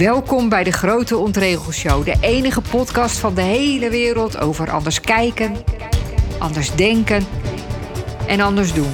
Welkom 0.00 0.48
bij 0.48 0.64
de 0.64 0.72
Grote 0.72 1.16
Ontregelshow, 1.16 2.04
de 2.04 2.14
enige 2.20 2.60
podcast 2.60 3.18
van 3.18 3.34
de 3.34 3.40
hele 3.40 3.90
wereld 3.90 4.38
over 4.38 4.70
anders 4.70 5.00
kijken, 5.00 5.56
anders 6.38 6.74
denken 6.74 7.26
en 8.26 8.40
anders 8.40 8.72
doen. 8.72 8.92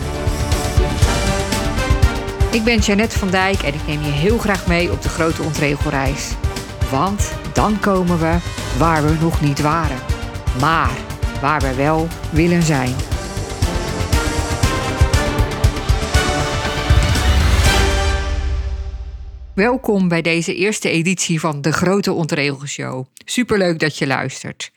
Ik 2.50 2.64
ben 2.64 2.78
Jeannette 2.78 3.18
van 3.18 3.30
Dijk 3.30 3.62
en 3.62 3.74
ik 3.74 3.86
neem 3.86 4.02
je 4.02 4.10
heel 4.10 4.38
graag 4.38 4.66
mee 4.66 4.90
op 4.92 5.02
de 5.02 5.08
Grote 5.08 5.42
Ontregelreis. 5.42 6.30
Want 6.90 7.32
dan 7.52 7.80
komen 7.80 8.18
we 8.18 8.36
waar 8.78 9.02
we 9.06 9.14
nog 9.20 9.40
niet 9.40 9.60
waren, 9.60 9.98
maar 10.60 10.96
waar 11.40 11.60
we 11.60 11.74
wel 11.74 12.08
willen 12.30 12.62
zijn. 12.62 12.94
Welkom 19.56 20.08
bij 20.08 20.22
deze 20.22 20.54
eerste 20.54 20.90
editie 20.90 21.40
van 21.40 21.60
de 21.60 21.72
Grote 21.72 22.12
Ontregelshow. 22.12 23.06
Superleuk 23.24 23.78
dat 23.78 23.98
je 23.98 24.06
luistert. 24.06 24.72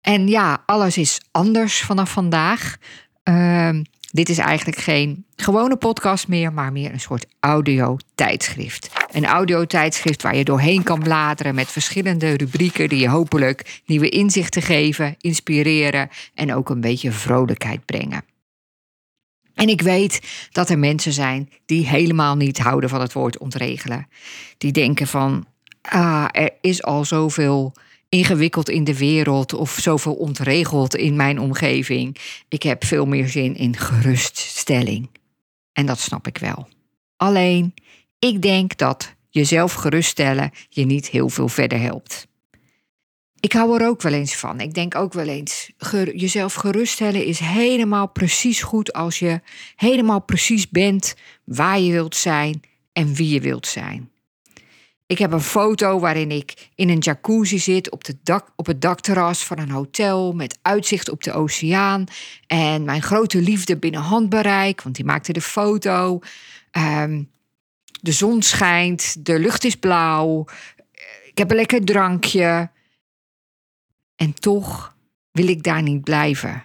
En 0.00 0.28
ja, 0.28 0.62
alles 0.66 0.96
is 0.96 1.20
anders 1.30 1.82
vanaf 1.82 2.10
vandaag. 2.10 2.76
Ehm, 3.22 3.82
dit 4.10 4.28
is 4.28 4.38
eigenlijk 4.38 4.78
geen 4.78 5.24
gewone 5.36 5.76
podcast 5.76 6.28
meer, 6.28 6.52
maar 6.52 6.72
meer 6.72 6.92
een 6.92 7.00
soort 7.00 7.26
audio-tijdschrift. 7.40 8.90
Een 9.10 9.26
audio-tijdschrift 9.26 10.22
waar 10.22 10.36
je 10.36 10.44
doorheen 10.44 10.82
kan 10.82 10.98
bladeren 10.98 11.54
met 11.54 11.68
verschillende 11.68 12.36
rubrieken 12.36 12.88
die 12.88 12.98
je 12.98 13.08
hopelijk 13.08 13.80
nieuwe 13.86 14.08
inzichten 14.08 14.62
geven, 14.62 15.14
inspireren 15.20 16.08
en 16.34 16.54
ook 16.54 16.70
een 16.70 16.80
beetje 16.80 17.12
vrolijkheid 17.12 17.84
brengen. 17.84 18.31
En 19.62 19.68
ik 19.68 19.80
weet 19.80 20.20
dat 20.52 20.70
er 20.70 20.78
mensen 20.78 21.12
zijn 21.12 21.50
die 21.66 21.86
helemaal 21.86 22.36
niet 22.36 22.58
houden 22.58 22.90
van 22.90 23.00
het 23.00 23.12
woord 23.12 23.38
ontregelen. 23.38 24.08
Die 24.58 24.72
denken 24.72 25.06
van, 25.06 25.46
ah, 25.82 26.28
er 26.30 26.50
is 26.60 26.82
al 26.82 27.04
zoveel 27.04 27.72
ingewikkeld 28.08 28.68
in 28.68 28.84
de 28.84 28.98
wereld 28.98 29.52
of 29.52 29.78
zoveel 29.80 30.14
ontregeld 30.14 30.96
in 30.96 31.16
mijn 31.16 31.40
omgeving. 31.40 32.16
Ik 32.48 32.62
heb 32.62 32.84
veel 32.84 33.06
meer 33.06 33.28
zin 33.28 33.56
in 33.56 33.76
geruststelling. 33.76 35.10
En 35.72 35.86
dat 35.86 35.98
snap 35.98 36.26
ik 36.26 36.38
wel. 36.38 36.68
Alleen, 37.16 37.74
ik 38.18 38.42
denk 38.42 38.76
dat 38.76 39.14
jezelf 39.30 39.72
geruststellen 39.72 40.50
je 40.68 40.84
niet 40.84 41.08
heel 41.08 41.28
veel 41.28 41.48
verder 41.48 41.80
helpt. 41.80 42.26
Ik 43.42 43.52
hou 43.52 43.80
er 43.80 43.88
ook 43.88 44.02
wel 44.02 44.12
eens 44.12 44.36
van. 44.36 44.60
Ik 44.60 44.74
denk 44.74 44.94
ook 44.94 45.12
wel 45.12 45.26
eens, 45.26 45.70
jezelf 46.14 46.54
geruststellen 46.54 47.24
is 47.24 47.38
helemaal 47.38 48.08
precies 48.08 48.62
goed 48.62 48.92
als 48.92 49.18
je 49.18 49.40
helemaal 49.76 50.20
precies 50.20 50.68
bent 50.68 51.14
waar 51.44 51.80
je 51.80 51.92
wilt 51.92 52.16
zijn 52.16 52.62
en 52.92 53.14
wie 53.14 53.28
je 53.28 53.40
wilt 53.40 53.66
zijn. 53.66 54.10
Ik 55.06 55.18
heb 55.18 55.32
een 55.32 55.40
foto 55.40 55.98
waarin 55.98 56.30
ik 56.30 56.70
in 56.74 56.88
een 56.88 56.98
jacuzzi 56.98 57.58
zit 57.58 57.90
op, 57.90 58.04
dak, 58.22 58.52
op 58.56 58.66
het 58.66 58.80
dakterras 58.80 59.44
van 59.44 59.58
een 59.58 59.70
hotel 59.70 60.32
met 60.32 60.58
uitzicht 60.62 61.08
op 61.08 61.22
de 61.22 61.32
oceaan. 61.32 62.04
En 62.46 62.84
mijn 62.84 63.02
grote 63.02 63.40
liefde 63.40 63.76
binnen 63.76 64.00
handbereik, 64.00 64.82
want 64.82 64.94
die 64.96 65.04
maakte 65.04 65.32
de 65.32 65.40
foto. 65.40 66.20
Um, 66.78 67.30
de 68.00 68.12
zon 68.12 68.42
schijnt, 68.42 69.26
de 69.26 69.38
lucht 69.38 69.64
is 69.64 69.76
blauw. 69.76 70.44
Ik 71.24 71.38
heb 71.38 71.50
een 71.50 71.56
lekker 71.56 71.84
drankje. 71.84 72.70
En 74.22 74.34
toch 74.34 74.96
wil 75.30 75.48
ik 75.48 75.62
daar 75.62 75.82
niet 75.82 76.04
blijven. 76.04 76.64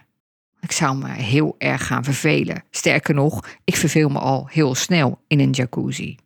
Ik 0.60 0.72
zou 0.72 0.96
me 0.96 1.08
heel 1.08 1.54
erg 1.58 1.86
gaan 1.86 2.04
vervelen. 2.04 2.64
Sterker 2.70 3.14
nog, 3.14 3.48
ik 3.64 3.76
verveel 3.76 4.08
me 4.08 4.18
al 4.18 4.46
heel 4.46 4.74
snel 4.74 5.20
in 5.26 5.40
een 5.40 5.50
jacuzzi. 5.50 6.16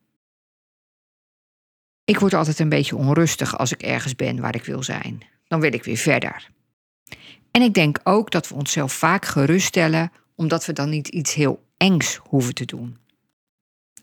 Ik 2.04 2.18
word 2.18 2.34
altijd 2.34 2.58
een 2.58 2.68
beetje 2.68 2.96
onrustig 2.96 3.58
als 3.58 3.72
ik 3.72 3.82
ergens 3.82 4.16
ben 4.16 4.40
waar 4.40 4.54
ik 4.54 4.64
wil 4.64 4.82
zijn. 4.82 5.22
Dan 5.46 5.60
wil 5.60 5.72
ik 5.72 5.84
weer 5.84 5.96
verder. 5.96 6.50
En 7.50 7.62
ik 7.62 7.74
denk 7.74 8.00
ook 8.02 8.30
dat 8.30 8.48
we 8.48 8.54
onszelf 8.54 8.92
vaak 8.92 9.24
geruststellen 9.24 10.12
omdat 10.34 10.66
we 10.66 10.72
dan 10.72 10.88
niet 10.88 11.08
iets 11.08 11.34
heel 11.34 11.64
engs 11.76 12.16
hoeven 12.16 12.54
te 12.54 12.64
doen. 12.64 12.96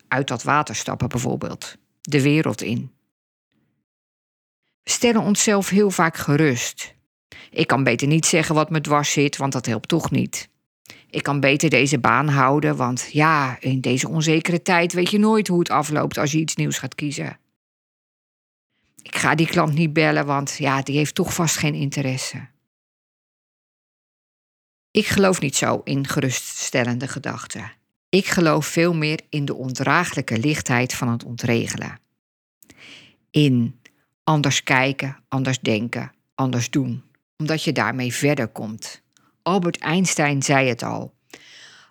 Uit 0.08 0.28
dat 0.28 0.42
water 0.42 0.74
stappen 0.74 1.08
bijvoorbeeld, 1.08 1.76
de 2.00 2.22
wereld 2.22 2.62
in. 2.62 2.92
We 4.82 4.90
stellen 4.90 5.22
onszelf 5.22 5.68
heel 5.68 5.90
vaak 5.90 6.16
gerust. 6.16 6.98
Ik 7.50 7.66
kan 7.66 7.84
beter 7.84 8.06
niet 8.06 8.26
zeggen 8.26 8.54
wat 8.54 8.70
me 8.70 8.80
dwars 8.80 9.12
zit, 9.12 9.36
want 9.36 9.52
dat 9.52 9.66
helpt 9.66 9.88
toch 9.88 10.10
niet. 10.10 10.48
Ik 11.10 11.22
kan 11.22 11.40
beter 11.40 11.70
deze 11.70 11.98
baan 11.98 12.28
houden, 12.28 12.76
want 12.76 13.08
ja, 13.12 13.56
in 13.60 13.80
deze 13.80 14.08
onzekere 14.08 14.62
tijd 14.62 14.92
weet 14.92 15.10
je 15.10 15.18
nooit 15.18 15.48
hoe 15.48 15.58
het 15.58 15.70
afloopt 15.70 16.18
als 16.18 16.32
je 16.32 16.38
iets 16.38 16.56
nieuws 16.56 16.78
gaat 16.78 16.94
kiezen. 16.94 17.38
Ik 19.02 19.16
ga 19.16 19.34
die 19.34 19.46
klant 19.46 19.74
niet 19.74 19.92
bellen, 19.92 20.26
want 20.26 20.56
ja, 20.58 20.82
die 20.82 20.96
heeft 20.96 21.14
toch 21.14 21.34
vast 21.34 21.56
geen 21.56 21.74
interesse. 21.74 22.48
Ik 24.90 25.06
geloof 25.06 25.40
niet 25.40 25.56
zo 25.56 25.80
in 25.84 26.06
geruststellende 26.06 27.08
gedachten. 27.08 27.72
Ik 28.08 28.26
geloof 28.26 28.66
veel 28.66 28.94
meer 28.94 29.20
in 29.28 29.44
de 29.44 29.54
ondraaglijke 29.54 30.38
lichtheid 30.38 30.94
van 30.94 31.08
het 31.08 31.24
ontregelen. 31.24 31.98
In 33.30 33.80
anders 34.24 34.62
kijken, 34.62 35.16
anders 35.28 35.60
denken, 35.60 36.12
anders 36.34 36.70
doen 36.70 37.09
omdat 37.40 37.64
je 37.64 37.72
daarmee 37.72 38.14
verder 38.14 38.48
komt. 38.48 39.02
Albert 39.42 39.78
Einstein 39.78 40.42
zei 40.42 40.68
het 40.68 40.82
al. 40.82 41.14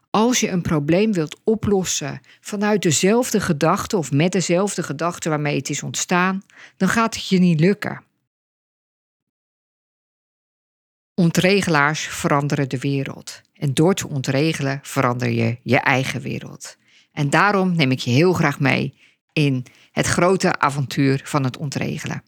Als 0.10 0.40
je 0.40 0.50
een 0.50 0.62
probleem 0.62 1.14
wilt 1.14 1.40
oplossen 1.44 2.22
vanuit 2.42 2.82
dezelfde 2.82 3.40
gedachte 3.40 3.98
of 3.98 4.12
met 4.12 4.32
dezelfde 4.32 4.84
gedachte 4.84 5.30
waarmee 5.30 5.56
het 5.56 5.70
is 5.70 5.84
ontstaan, 5.84 6.42
dan 6.78 6.90
gaat 6.90 7.16
het 7.16 7.28
je 7.28 7.40
niet 7.40 7.60
lukken. 7.60 8.04
Ontregelaars 11.14 12.08
veranderen 12.08 12.70
de 12.70 12.80
wereld. 12.80 13.42
En 13.54 13.74
door 13.74 13.94
te 13.94 14.08
ontregelen 14.08 14.80
verander 14.84 15.30
je 15.30 15.58
je 15.64 15.78
eigen 15.78 16.22
wereld. 16.22 16.78
En 17.12 17.30
daarom 17.30 17.76
neem 17.76 17.92
ik 17.92 18.00
je 18.00 18.12
heel 18.12 18.34
graag 18.34 18.60
mee 18.60 18.98
in 19.34 19.66
het 19.92 20.06
grote 20.06 20.60
avontuur 20.60 21.22
van 21.24 21.44
het 21.44 21.58
ontregelen. 21.58 22.24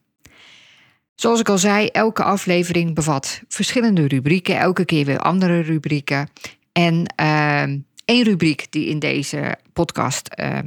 Zoals 1.22 1.40
ik 1.40 1.50
al 1.50 1.58
zei, 1.58 1.88
elke 1.88 2.24
aflevering 2.24 2.96
bevat 2.96 3.42
verschillende 3.48 4.08
rubrieken, 4.08 4.58
elke 4.58 4.86
keer 4.86 5.06
weer 5.06 5.20
andere 5.20 5.60
rubrieken. 5.60 6.30
En 6.72 7.14
uh, 7.22 7.62
één 8.06 8.24
rubriek 8.24 8.68
die 8.70 8.86
in 8.86 9.00
deze 9.00 9.58
podcast 9.74 10.30
uh, 10.40 10.58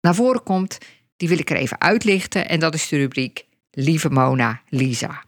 naar 0.00 0.14
voren 0.14 0.42
komt, 0.42 0.78
die 1.16 1.28
wil 1.28 1.38
ik 1.38 1.50
er 1.50 1.56
even 1.56 1.80
uitlichten. 1.80 2.48
En 2.48 2.60
dat 2.60 2.74
is 2.74 2.88
de 2.88 2.96
rubriek 2.96 3.46
Lieve 3.70 4.10
Mona 4.10 4.60
Lisa. 4.68 5.24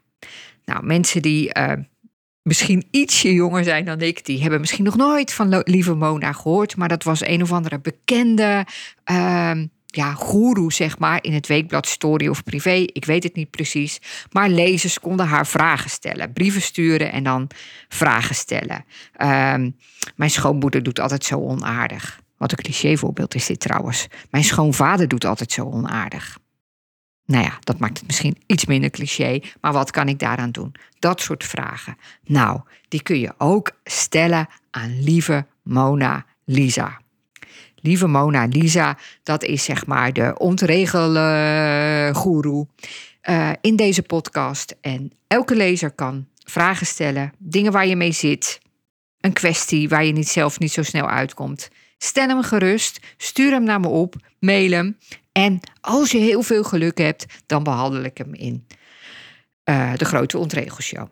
Nou, 0.64 0.84
mensen 0.84 1.22
die 1.22 1.58
uh, 1.58 1.72
misschien 2.42 2.86
ietsje 2.90 3.32
jonger 3.32 3.64
zijn 3.64 3.84
dan 3.84 4.00
ik, 4.00 4.24
die 4.24 4.40
hebben 4.40 4.60
misschien 4.60 4.84
nog 4.84 4.96
nooit 4.96 5.32
van 5.32 5.62
Lieve 5.64 5.94
Mona 5.94 6.32
gehoord. 6.32 6.76
Maar 6.76 6.88
dat 6.88 7.02
was 7.02 7.26
een 7.26 7.42
of 7.42 7.52
andere 7.52 7.80
bekende 7.80 8.66
ehm, 9.04 9.66
ja, 9.90 10.12
goeroe, 10.14 10.72
zeg 10.72 10.98
maar, 10.98 11.18
in 11.22 11.32
het 11.32 11.46
weekblad 11.46 11.86
Story 11.86 12.28
of 12.28 12.44
Privé. 12.44 12.84
Ik 12.86 13.04
weet 13.04 13.22
het 13.22 13.34
niet 13.34 13.50
precies. 13.50 14.00
Maar 14.32 14.48
lezers 14.48 15.00
konden 15.00 15.26
haar 15.26 15.46
vragen 15.46 15.90
stellen. 15.90 16.32
Brieven 16.32 16.62
sturen 16.62 17.12
en 17.12 17.22
dan 17.22 17.50
vragen 17.88 18.34
stellen. 18.34 18.84
Um, 19.22 19.76
mijn 20.16 20.30
schoonmoeder 20.30 20.82
doet 20.82 21.00
altijd 21.00 21.24
zo 21.24 21.38
onaardig. 21.38 22.20
Wat 22.36 22.52
een 22.52 22.58
clichévoorbeeld 22.58 23.34
is 23.34 23.46
dit 23.46 23.60
trouwens. 23.60 24.06
Mijn 24.30 24.44
schoonvader 24.44 25.08
doet 25.08 25.24
altijd 25.24 25.52
zo 25.52 25.64
onaardig. 25.64 26.38
Nou 27.26 27.44
ja, 27.44 27.58
dat 27.60 27.78
maakt 27.78 27.98
het 27.98 28.06
misschien 28.06 28.36
iets 28.46 28.64
minder 28.64 28.90
cliché, 28.90 29.40
maar 29.60 29.72
wat 29.72 29.90
kan 29.90 30.08
ik 30.08 30.18
daaraan 30.18 30.50
doen? 30.50 30.74
Dat 30.98 31.20
soort 31.20 31.44
vragen. 31.44 31.96
Nou, 32.24 32.60
die 32.88 33.02
kun 33.02 33.18
je 33.18 33.34
ook 33.38 33.70
stellen 33.84 34.48
aan 34.70 35.02
lieve 35.02 35.46
Mona 35.62 36.24
Lisa. 36.44 37.00
Lieve 37.80 38.06
Mona 38.06 38.44
Lisa, 38.44 38.98
dat 39.22 39.44
is 39.44 39.64
zeg 39.64 39.86
maar 39.86 40.12
de 40.12 40.34
ontregelgoeroe 40.38 42.66
uh, 43.28 43.50
in 43.60 43.76
deze 43.76 44.02
podcast. 44.02 44.76
En 44.80 45.12
elke 45.26 45.56
lezer 45.56 45.90
kan 45.90 46.26
vragen 46.44 46.86
stellen, 46.86 47.32
dingen 47.38 47.72
waar 47.72 47.86
je 47.86 47.96
mee 47.96 48.12
zit, 48.12 48.60
een 49.20 49.32
kwestie 49.32 49.88
waar 49.88 50.04
je 50.04 50.12
niet 50.12 50.28
zelf 50.28 50.58
niet 50.58 50.72
zo 50.72 50.82
snel 50.82 51.08
uitkomt. 51.08 51.68
Stel 51.98 52.28
hem 52.28 52.42
gerust, 52.42 53.00
stuur 53.16 53.50
hem 53.50 53.64
naar 53.64 53.80
me 53.80 53.88
op, 53.88 54.14
mail 54.38 54.70
hem. 54.70 54.96
En 55.32 55.60
als 55.80 56.10
je 56.10 56.18
heel 56.18 56.42
veel 56.42 56.64
geluk 56.64 56.98
hebt, 56.98 57.26
dan 57.46 57.62
behandel 57.62 58.02
ik 58.02 58.18
hem 58.18 58.34
in 58.34 58.66
uh, 59.64 59.94
de 59.94 60.04
grote 60.04 60.38
ontregelshow. 60.38 61.06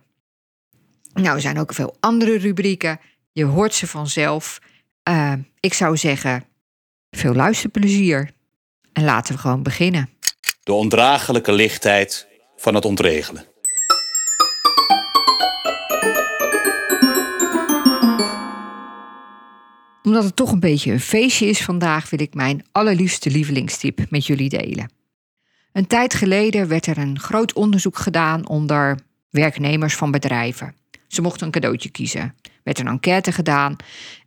Nou, 1.12 1.34
er 1.34 1.40
zijn 1.40 1.58
ook 1.58 1.74
veel 1.74 1.96
andere 2.00 2.38
rubrieken. 2.38 3.00
Je 3.32 3.44
hoort 3.44 3.74
ze 3.74 3.86
vanzelf. 3.86 4.60
Uh, 5.08 5.32
ik 5.60 5.74
zou 5.74 5.96
zeggen, 5.96 6.44
veel 7.10 7.34
luisterplezier. 7.34 8.30
En 8.92 9.04
laten 9.04 9.34
we 9.34 9.40
gewoon 9.40 9.62
beginnen. 9.62 10.08
De 10.62 10.72
ondraaglijke 10.72 11.52
lichtheid 11.52 12.26
van 12.56 12.74
het 12.74 12.84
ontregelen. 12.84 13.44
Omdat 20.02 20.24
het 20.24 20.36
toch 20.36 20.52
een 20.52 20.60
beetje 20.60 20.92
een 20.92 21.00
feestje 21.00 21.46
is 21.46 21.64
vandaag, 21.64 22.10
wil 22.10 22.20
ik 22.20 22.34
mijn 22.34 22.64
allerliefste 22.72 23.30
lievelingstip 23.30 24.10
met 24.10 24.26
jullie 24.26 24.48
delen. 24.48 24.90
Een 25.72 25.86
tijd 25.86 26.14
geleden 26.14 26.68
werd 26.68 26.86
er 26.86 26.98
een 26.98 27.18
groot 27.18 27.52
onderzoek 27.52 27.98
gedaan 27.98 28.48
onder 28.48 28.98
werknemers 29.30 29.94
van 29.94 30.10
bedrijven. 30.10 30.74
Ze 31.08 31.22
mochten 31.22 31.46
een 31.46 31.52
cadeautje 31.52 31.88
kiezen. 31.88 32.20
Er 32.20 32.50
werd 32.62 32.78
een 32.78 32.86
enquête 32.86 33.32
gedaan 33.32 33.76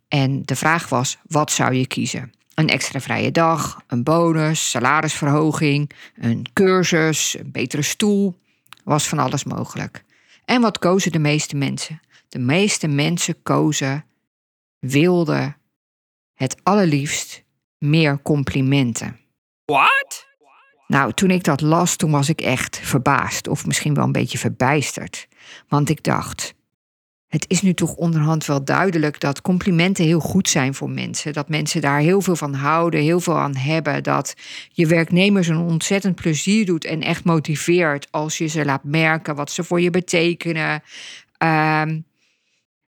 en 0.08 0.42
de 0.46 0.56
vraag 0.56 0.90
was: 0.90 1.18
wat 1.28 1.52
zou 1.52 1.74
je 1.74 1.88
kiezen? 1.88 2.32
Een 2.62 2.68
extra 2.68 3.00
vrije 3.00 3.32
dag, 3.32 3.84
een 3.88 4.04
bonus, 4.04 4.70
salarisverhoging, 4.70 5.92
een 6.16 6.46
cursus, 6.54 7.38
een 7.40 7.52
betere 7.52 7.82
stoel. 7.82 8.40
Was 8.84 9.08
van 9.08 9.20
alles 9.20 9.44
mogelijk. 9.44 10.04
En 10.46 10.62
wat 10.62 10.80
kozen 10.80 11.12
de 11.12 11.20
meeste 11.20 11.56
mensen? 11.56 12.02
De 12.30 12.40
meeste 12.40 12.88
mensen 12.88 13.42
kozen, 13.44 14.06
wilden 14.80 15.58
het 16.34 16.56
allerliefst 16.64 17.44
meer 17.78 18.22
complimenten. 18.22 19.20
What? 19.66 20.28
Nou, 20.88 21.14
toen 21.14 21.32
ik 21.32 21.44
dat 21.44 21.62
las, 21.62 21.96
toen 21.96 22.12
was 22.12 22.30
ik 22.30 22.42
echt 22.42 22.78
verbaasd 22.78 23.48
of 23.48 23.66
misschien 23.66 23.94
wel 23.94 24.04
een 24.04 24.12
beetje 24.12 24.38
verbijsterd. 24.38 25.28
Want 25.68 25.90
ik 25.90 26.04
dacht, 26.04 26.54
het 27.32 27.46
is 27.48 27.62
nu 27.62 27.74
toch 27.74 27.96
onderhand 27.96 28.46
wel 28.46 28.64
duidelijk 28.64 29.20
dat 29.20 29.42
complimenten 29.42 30.06
heel 30.06 30.20
goed 30.20 30.50
zijn 30.50 30.74
voor 30.74 30.90
mensen. 30.90 31.34
Dat 31.34 31.50
mensen 31.50 31.82
daar 31.82 32.00
heel 32.00 32.22
veel 32.22 32.36
van 32.36 32.54
houden, 32.54 33.02
heel 33.02 33.20
veel 33.20 33.38
aan 33.38 33.56
hebben. 33.56 34.04
Dat 34.04 34.34
je 34.72 34.88
werknemers 34.88 35.48
een 35.48 35.58
ontzettend 35.58 36.16
plezier 36.16 36.66
doet 36.66 36.86
en 36.86 37.02
echt 37.02 37.24
motiveert 37.24 38.08
als 38.10 38.38
je 38.38 38.48
ze 38.48 38.66
laat 38.66 38.84
merken 38.84 39.36
wat 39.36 39.52
ze 39.52 39.64
voor 39.64 39.82
je 39.82 39.90
betekenen. 39.90 40.84
Ehm, 41.38 42.00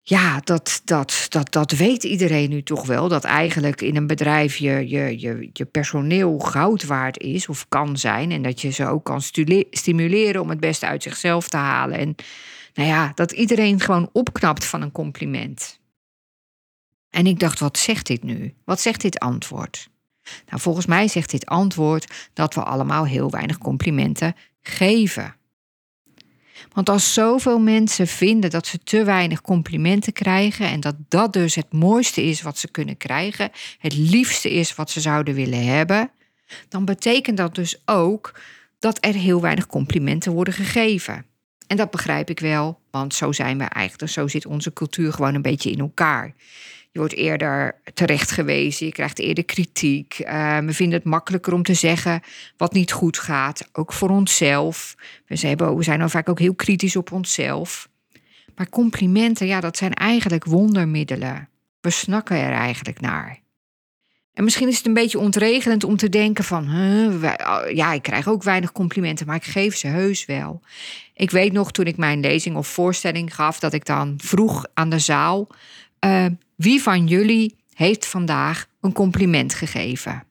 ja, 0.01 0.39
dat, 0.43 0.81
dat, 0.85 1.25
dat, 1.29 1.51
dat 1.51 1.71
weet 1.71 2.03
iedereen 2.03 2.49
nu 2.49 2.63
toch 2.63 2.85
wel. 2.85 3.07
Dat 3.07 3.23
eigenlijk 3.23 3.81
in 3.81 3.95
een 3.95 4.07
bedrijf 4.07 4.55
je, 4.55 4.89
je, 4.89 5.19
je, 5.19 5.49
je 5.53 5.65
personeel 5.65 6.39
goud 6.39 6.85
waard 6.85 7.19
is 7.19 7.47
of 7.47 7.65
kan 7.69 7.97
zijn. 7.97 8.31
En 8.31 8.41
dat 8.41 8.61
je 8.61 8.69
ze 8.69 8.87
ook 8.87 9.03
kan 9.03 9.21
stimuleren 9.69 10.41
om 10.41 10.49
het 10.49 10.59
beste 10.59 10.85
uit 10.85 11.03
zichzelf 11.03 11.49
te 11.49 11.57
halen. 11.57 11.97
En 11.97 12.15
nou 12.75 12.89
ja, 12.89 13.11
dat 13.15 13.31
iedereen 13.31 13.79
gewoon 13.79 14.09
opknapt 14.11 14.65
van 14.65 14.81
een 14.81 14.91
compliment. 14.91 15.79
En 17.09 17.27
ik 17.27 17.39
dacht, 17.39 17.59
wat 17.59 17.77
zegt 17.77 18.07
dit 18.07 18.23
nu? 18.23 18.53
Wat 18.65 18.81
zegt 18.81 19.01
dit 19.01 19.19
antwoord? 19.19 19.89
Nou, 20.45 20.61
volgens 20.61 20.85
mij 20.85 21.07
zegt 21.07 21.29
dit 21.29 21.45
antwoord 21.45 22.29
dat 22.33 22.53
we 22.53 22.63
allemaal 22.63 23.05
heel 23.05 23.29
weinig 23.29 23.57
complimenten 23.57 24.35
geven. 24.61 25.35
Want 26.73 26.89
als 26.89 27.13
zoveel 27.13 27.59
mensen 27.59 28.07
vinden 28.07 28.49
dat 28.49 28.67
ze 28.67 28.77
te 28.77 29.03
weinig 29.03 29.41
complimenten 29.41 30.13
krijgen 30.13 30.67
en 30.67 30.79
dat 30.79 30.95
dat 31.07 31.33
dus 31.33 31.55
het 31.55 31.73
mooiste 31.73 32.23
is 32.23 32.41
wat 32.41 32.57
ze 32.57 32.71
kunnen 32.71 32.97
krijgen, 32.97 33.51
het 33.77 33.93
liefste 33.93 34.51
is 34.51 34.75
wat 34.75 34.89
ze 34.89 35.01
zouden 35.01 35.33
willen 35.33 35.65
hebben, 35.65 36.11
dan 36.69 36.85
betekent 36.85 37.37
dat 37.37 37.55
dus 37.55 37.81
ook 37.85 38.39
dat 38.79 38.97
er 39.05 39.13
heel 39.13 39.41
weinig 39.41 39.67
complimenten 39.67 40.31
worden 40.31 40.53
gegeven. 40.53 41.25
En 41.67 41.77
dat 41.77 41.91
begrijp 41.91 42.29
ik 42.29 42.39
wel, 42.39 42.79
want 42.91 43.13
zo 43.13 43.31
zijn 43.31 43.57
we 43.57 43.63
eigenlijk, 43.63 44.11
zo 44.11 44.27
zit 44.27 44.45
onze 44.45 44.73
cultuur 44.73 45.13
gewoon 45.13 45.35
een 45.35 45.41
beetje 45.41 45.71
in 45.71 45.79
elkaar. 45.79 46.33
Je 46.91 46.99
wordt 46.99 47.15
eerder 47.15 47.75
terecht 47.93 48.31
gewezen, 48.31 48.85
je 48.85 48.91
krijgt 48.91 49.19
eerder 49.19 49.45
kritiek. 49.45 50.19
Uh, 50.19 50.57
we 50.57 50.73
vinden 50.73 50.97
het 50.97 51.07
makkelijker 51.07 51.53
om 51.53 51.63
te 51.63 51.73
zeggen 51.73 52.21
wat 52.57 52.73
niet 52.73 52.91
goed 52.91 53.17
gaat, 53.17 53.69
ook 53.71 53.93
voor 53.93 54.09
onszelf. 54.09 54.95
We 55.25 55.35
zijn, 55.35 55.57
we 55.57 55.83
zijn 55.83 55.99
dan 55.99 56.09
vaak 56.09 56.29
ook 56.29 56.39
heel 56.39 56.55
kritisch 56.55 56.95
op 56.95 57.11
onszelf. 57.11 57.89
Maar 58.55 58.69
complimenten, 58.69 59.47
ja, 59.47 59.59
dat 59.59 59.77
zijn 59.77 59.93
eigenlijk 59.93 60.45
wondermiddelen. 60.45 61.49
We 61.81 61.89
snakken 61.89 62.37
er 62.37 62.53
eigenlijk 62.53 63.01
naar. 63.01 63.39
En 64.35 64.43
misschien 64.43 64.67
is 64.67 64.77
het 64.77 64.85
een 64.85 64.93
beetje 64.93 65.19
ontregelend 65.19 65.83
om 65.83 65.97
te 65.97 66.09
denken 66.09 66.43
van, 66.43 66.63
ja, 67.73 67.93
ik 67.93 68.01
krijg 68.01 68.27
ook 68.27 68.43
weinig 68.43 68.71
complimenten, 68.71 69.25
maar 69.25 69.35
ik 69.35 69.43
geef 69.43 69.75
ze 69.75 69.87
heus 69.87 70.25
wel. 70.25 70.61
Ik 71.13 71.31
weet 71.31 71.51
nog 71.51 71.71
toen 71.71 71.85
ik 71.85 71.97
mijn 71.97 72.19
lezing 72.19 72.55
of 72.55 72.67
voorstelling 72.67 73.35
gaf, 73.35 73.59
dat 73.59 73.73
ik 73.73 73.85
dan 73.85 74.13
vroeg 74.17 74.65
aan 74.73 74.89
de 74.89 74.99
zaal, 74.99 75.47
uh, 76.05 76.25
wie 76.55 76.81
van 76.81 77.07
jullie 77.07 77.55
heeft 77.73 78.07
vandaag 78.07 78.67
een 78.81 78.93
compliment 78.93 79.53
gegeven? 79.53 80.23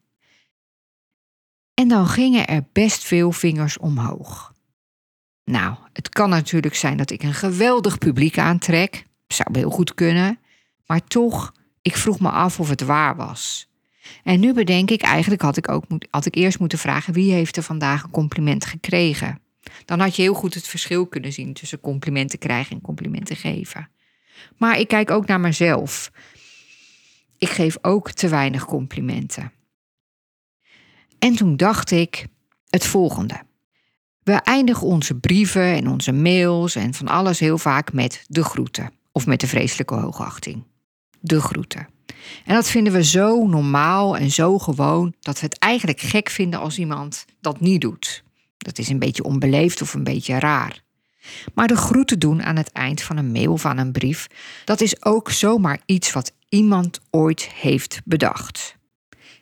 En 1.75 1.89
dan 1.89 2.07
gingen 2.07 2.47
er 2.47 2.65
best 2.73 3.05
veel 3.05 3.33
vingers 3.33 3.79
omhoog. 3.79 4.53
Nou, 5.45 5.77
het 5.93 6.09
kan 6.09 6.29
natuurlijk 6.29 6.75
zijn 6.75 6.97
dat 6.97 7.11
ik 7.11 7.23
een 7.23 7.35
geweldig 7.35 7.99
publiek 7.99 8.39
aantrek. 8.39 9.05
Zou 9.27 9.49
heel 9.53 9.71
goed 9.71 9.95
kunnen. 9.95 10.39
Maar 10.87 11.05
toch, 11.05 11.53
ik 11.83 11.97
vroeg 11.97 12.21
me 12.21 12.29
af 12.29 12.61
of 12.61 12.69
het 12.69 12.81
waar 12.81 13.17
was. 13.17 13.69
En 14.23 14.41
nu 14.41 14.53
bedenk 14.53 14.91
ik, 14.91 15.03
eigenlijk 15.03 15.43
had 15.43 15.57
ik, 15.57 15.69
ook, 15.69 15.85
had 16.11 16.27
ik 16.27 16.35
eerst 16.35 16.59
moeten 16.59 16.79
vragen 16.79 17.13
wie 17.13 17.33
heeft 17.33 17.57
er 17.57 17.63
vandaag 17.63 18.03
een 18.03 18.11
compliment 18.11 18.65
gekregen. 18.65 19.41
Dan 19.85 20.01
had 20.01 20.17
je 20.17 20.23
heel 20.23 20.35
goed 20.35 20.55
het 20.55 20.69
verschil 20.69 21.07
kunnen 21.07 21.33
zien 21.33 21.53
tussen 21.53 21.81
complimenten 21.81 22.39
krijgen 22.39 22.77
en 22.77 22.83
complimenten 22.83 23.37
geven. 23.37 23.89
Maar 24.57 24.79
ik 24.79 24.89
kijk 24.89 25.11
ook 25.11 25.27
naar 25.27 25.41
mezelf. 25.41 26.11
Ik 27.39 27.49
geef 27.49 27.77
ook 27.81 28.11
te 28.11 28.29
weinig 28.29 28.65
complimenten. 28.65 29.53
En 31.19 31.37
toen 31.37 31.57
dacht 31.57 31.91
ik 31.91 32.27
het 32.69 32.87
volgende. 32.87 33.43
We 34.23 34.33
eindigen 34.33 34.87
onze 34.87 35.15
brieven 35.15 35.75
en 35.75 35.89
onze 35.89 36.13
mails 36.13 36.75
en 36.75 36.95
van 36.95 37.09
alles 37.09 37.39
heel 37.39 37.59
vaak 37.59 37.93
met 37.93 38.25
de 38.27 38.45
groeten 38.45 38.93
of 39.13 39.27
met 39.27 39.41
de 39.41 39.47
vreselijke 39.47 39.95
hoogachting. 39.95 40.65
De 41.27 41.41
groeten. 41.41 41.89
En 42.45 42.55
dat 42.55 42.69
vinden 42.69 42.93
we 42.93 43.05
zo 43.05 43.47
normaal 43.47 44.17
en 44.17 44.31
zo 44.31 44.59
gewoon 44.59 45.15
dat 45.21 45.41
we 45.41 45.47
het 45.47 45.59
eigenlijk 45.59 46.01
gek 46.01 46.31
vinden 46.31 46.61
als 46.61 46.79
iemand 46.79 47.25
dat 47.41 47.61
niet 47.61 47.81
doet. 47.81 48.23
Dat 48.59 48.79
is 48.79 48.89
een 48.89 48.99
beetje 48.99 49.25
onbeleefd 49.25 49.83
of 49.83 49.95
een 49.95 50.05
beetje 50.05 50.39
raar. 50.39 50.83
Maar 51.55 51.67
de 51.67 51.77
groeten 51.77 52.19
doen 52.19 52.43
aan 52.43 52.57
het 52.57 52.73
eind 52.73 53.03
van 53.03 53.17
een 53.17 53.33
mail 53.33 53.53
of 53.53 53.65
aan 53.65 53.79
een 53.79 53.93
brief, 53.93 54.27
dat 54.65 54.81
is 54.81 55.05
ook 55.05 55.31
zomaar 55.31 55.81
iets 55.87 56.13
wat 56.13 56.33
iemand 56.49 57.01
ooit 57.11 57.43
heeft 57.43 58.01
bedacht. 58.05 58.77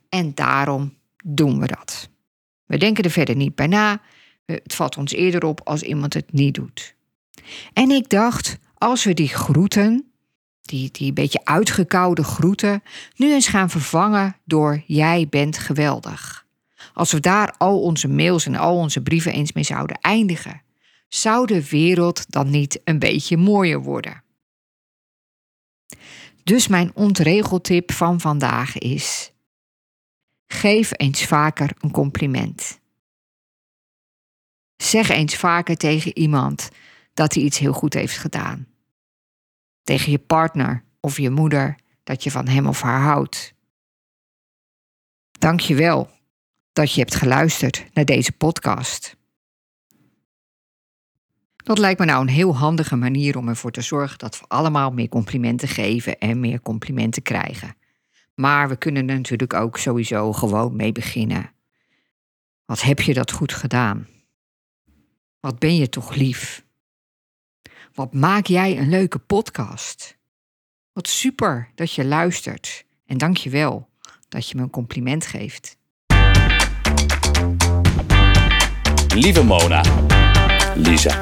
En 0.08 0.34
daarom 0.34 0.96
doen 1.24 1.60
we 1.60 1.66
dat. 1.66 2.08
We 2.66 2.76
denken 2.76 3.04
er 3.04 3.10
verder 3.10 3.36
niet 3.36 3.54
bij 3.54 3.66
na. 3.66 4.00
Het 4.44 4.74
valt 4.74 4.96
ons 4.96 5.12
eerder 5.12 5.44
op 5.44 5.60
als 5.64 5.82
iemand 5.82 6.14
het 6.14 6.32
niet 6.32 6.54
doet. 6.54 6.94
En 7.72 7.90
ik 7.90 8.08
dacht, 8.08 8.58
als 8.74 9.04
we 9.04 9.14
die 9.14 9.28
groeten, 9.28 10.11
die, 10.62 10.90
die 10.90 11.12
beetje 11.12 11.44
uitgekoude 11.44 12.24
groeten, 12.24 12.82
nu 13.16 13.32
eens 13.32 13.46
gaan 13.46 13.70
vervangen 13.70 14.36
door 14.44 14.82
jij 14.86 15.26
bent 15.30 15.58
geweldig. 15.58 16.46
Als 16.94 17.12
we 17.12 17.20
daar 17.20 17.54
al 17.58 17.80
onze 17.80 18.08
mails 18.08 18.46
en 18.46 18.56
al 18.56 18.76
onze 18.76 19.02
brieven 19.02 19.32
eens 19.32 19.52
mee 19.52 19.64
zouden 19.64 19.98
eindigen, 20.00 20.62
zou 21.08 21.46
de 21.46 21.68
wereld 21.68 22.30
dan 22.30 22.50
niet 22.50 22.80
een 22.84 22.98
beetje 22.98 23.36
mooier 23.36 23.82
worden? 23.82 24.22
Dus 26.44 26.68
mijn 26.68 26.90
ontregeltip 26.94 27.92
van 27.92 28.20
vandaag 28.20 28.78
is: 28.78 29.32
geef 30.46 30.90
eens 30.96 31.24
vaker 31.24 31.70
een 31.80 31.90
compliment. 31.90 32.80
Zeg 34.76 35.08
eens 35.08 35.36
vaker 35.36 35.76
tegen 35.76 36.18
iemand 36.18 36.70
dat 37.14 37.34
hij 37.34 37.42
iets 37.42 37.58
heel 37.58 37.72
goed 37.72 37.94
heeft 37.94 38.18
gedaan. 38.18 38.71
Tegen 39.82 40.12
je 40.12 40.18
partner 40.18 40.84
of 41.00 41.18
je 41.18 41.30
moeder 41.30 41.76
dat 42.04 42.24
je 42.24 42.30
van 42.30 42.48
hem 42.48 42.66
of 42.66 42.80
haar 42.80 43.00
houdt. 43.00 43.54
Dank 45.30 45.60
je 45.60 45.74
wel 45.74 46.10
dat 46.72 46.92
je 46.92 47.00
hebt 47.00 47.14
geluisterd 47.14 47.86
naar 47.92 48.04
deze 48.04 48.32
podcast. 48.32 49.16
Dat 51.56 51.78
lijkt 51.78 51.98
me 51.98 52.06
nou 52.06 52.20
een 52.20 52.28
heel 52.28 52.56
handige 52.56 52.96
manier 52.96 53.36
om 53.36 53.48
ervoor 53.48 53.70
te 53.70 53.80
zorgen 53.80 54.18
dat 54.18 54.38
we 54.40 54.44
allemaal 54.48 54.90
meer 54.90 55.08
complimenten 55.08 55.68
geven 55.68 56.18
en 56.18 56.40
meer 56.40 56.60
complimenten 56.60 57.22
krijgen. 57.22 57.76
Maar 58.34 58.68
we 58.68 58.76
kunnen 58.76 59.08
er 59.08 59.16
natuurlijk 59.16 59.54
ook 59.54 59.78
sowieso 59.78 60.32
gewoon 60.32 60.76
mee 60.76 60.92
beginnen. 60.92 61.52
Wat 62.64 62.82
heb 62.82 63.00
je 63.00 63.14
dat 63.14 63.30
goed 63.30 63.52
gedaan? 63.52 64.08
Wat 65.40 65.58
ben 65.58 65.76
je 65.76 65.88
toch 65.88 66.14
lief? 66.14 66.64
Wat 67.94 68.14
maak 68.14 68.46
jij 68.46 68.78
een 68.78 68.88
leuke 68.88 69.18
podcast? 69.18 70.18
Wat 70.92 71.08
super 71.08 71.70
dat 71.74 71.94
je 71.94 72.04
luistert 72.04 72.84
en 73.06 73.18
dank 73.18 73.36
je 73.36 73.50
wel 73.50 73.88
dat 74.28 74.48
je 74.48 74.56
me 74.56 74.62
een 74.62 74.70
compliment 74.70 75.26
geeft. 75.26 75.76
Lieve 79.14 79.44
Mona, 79.44 79.82
Lisa. 80.74 81.20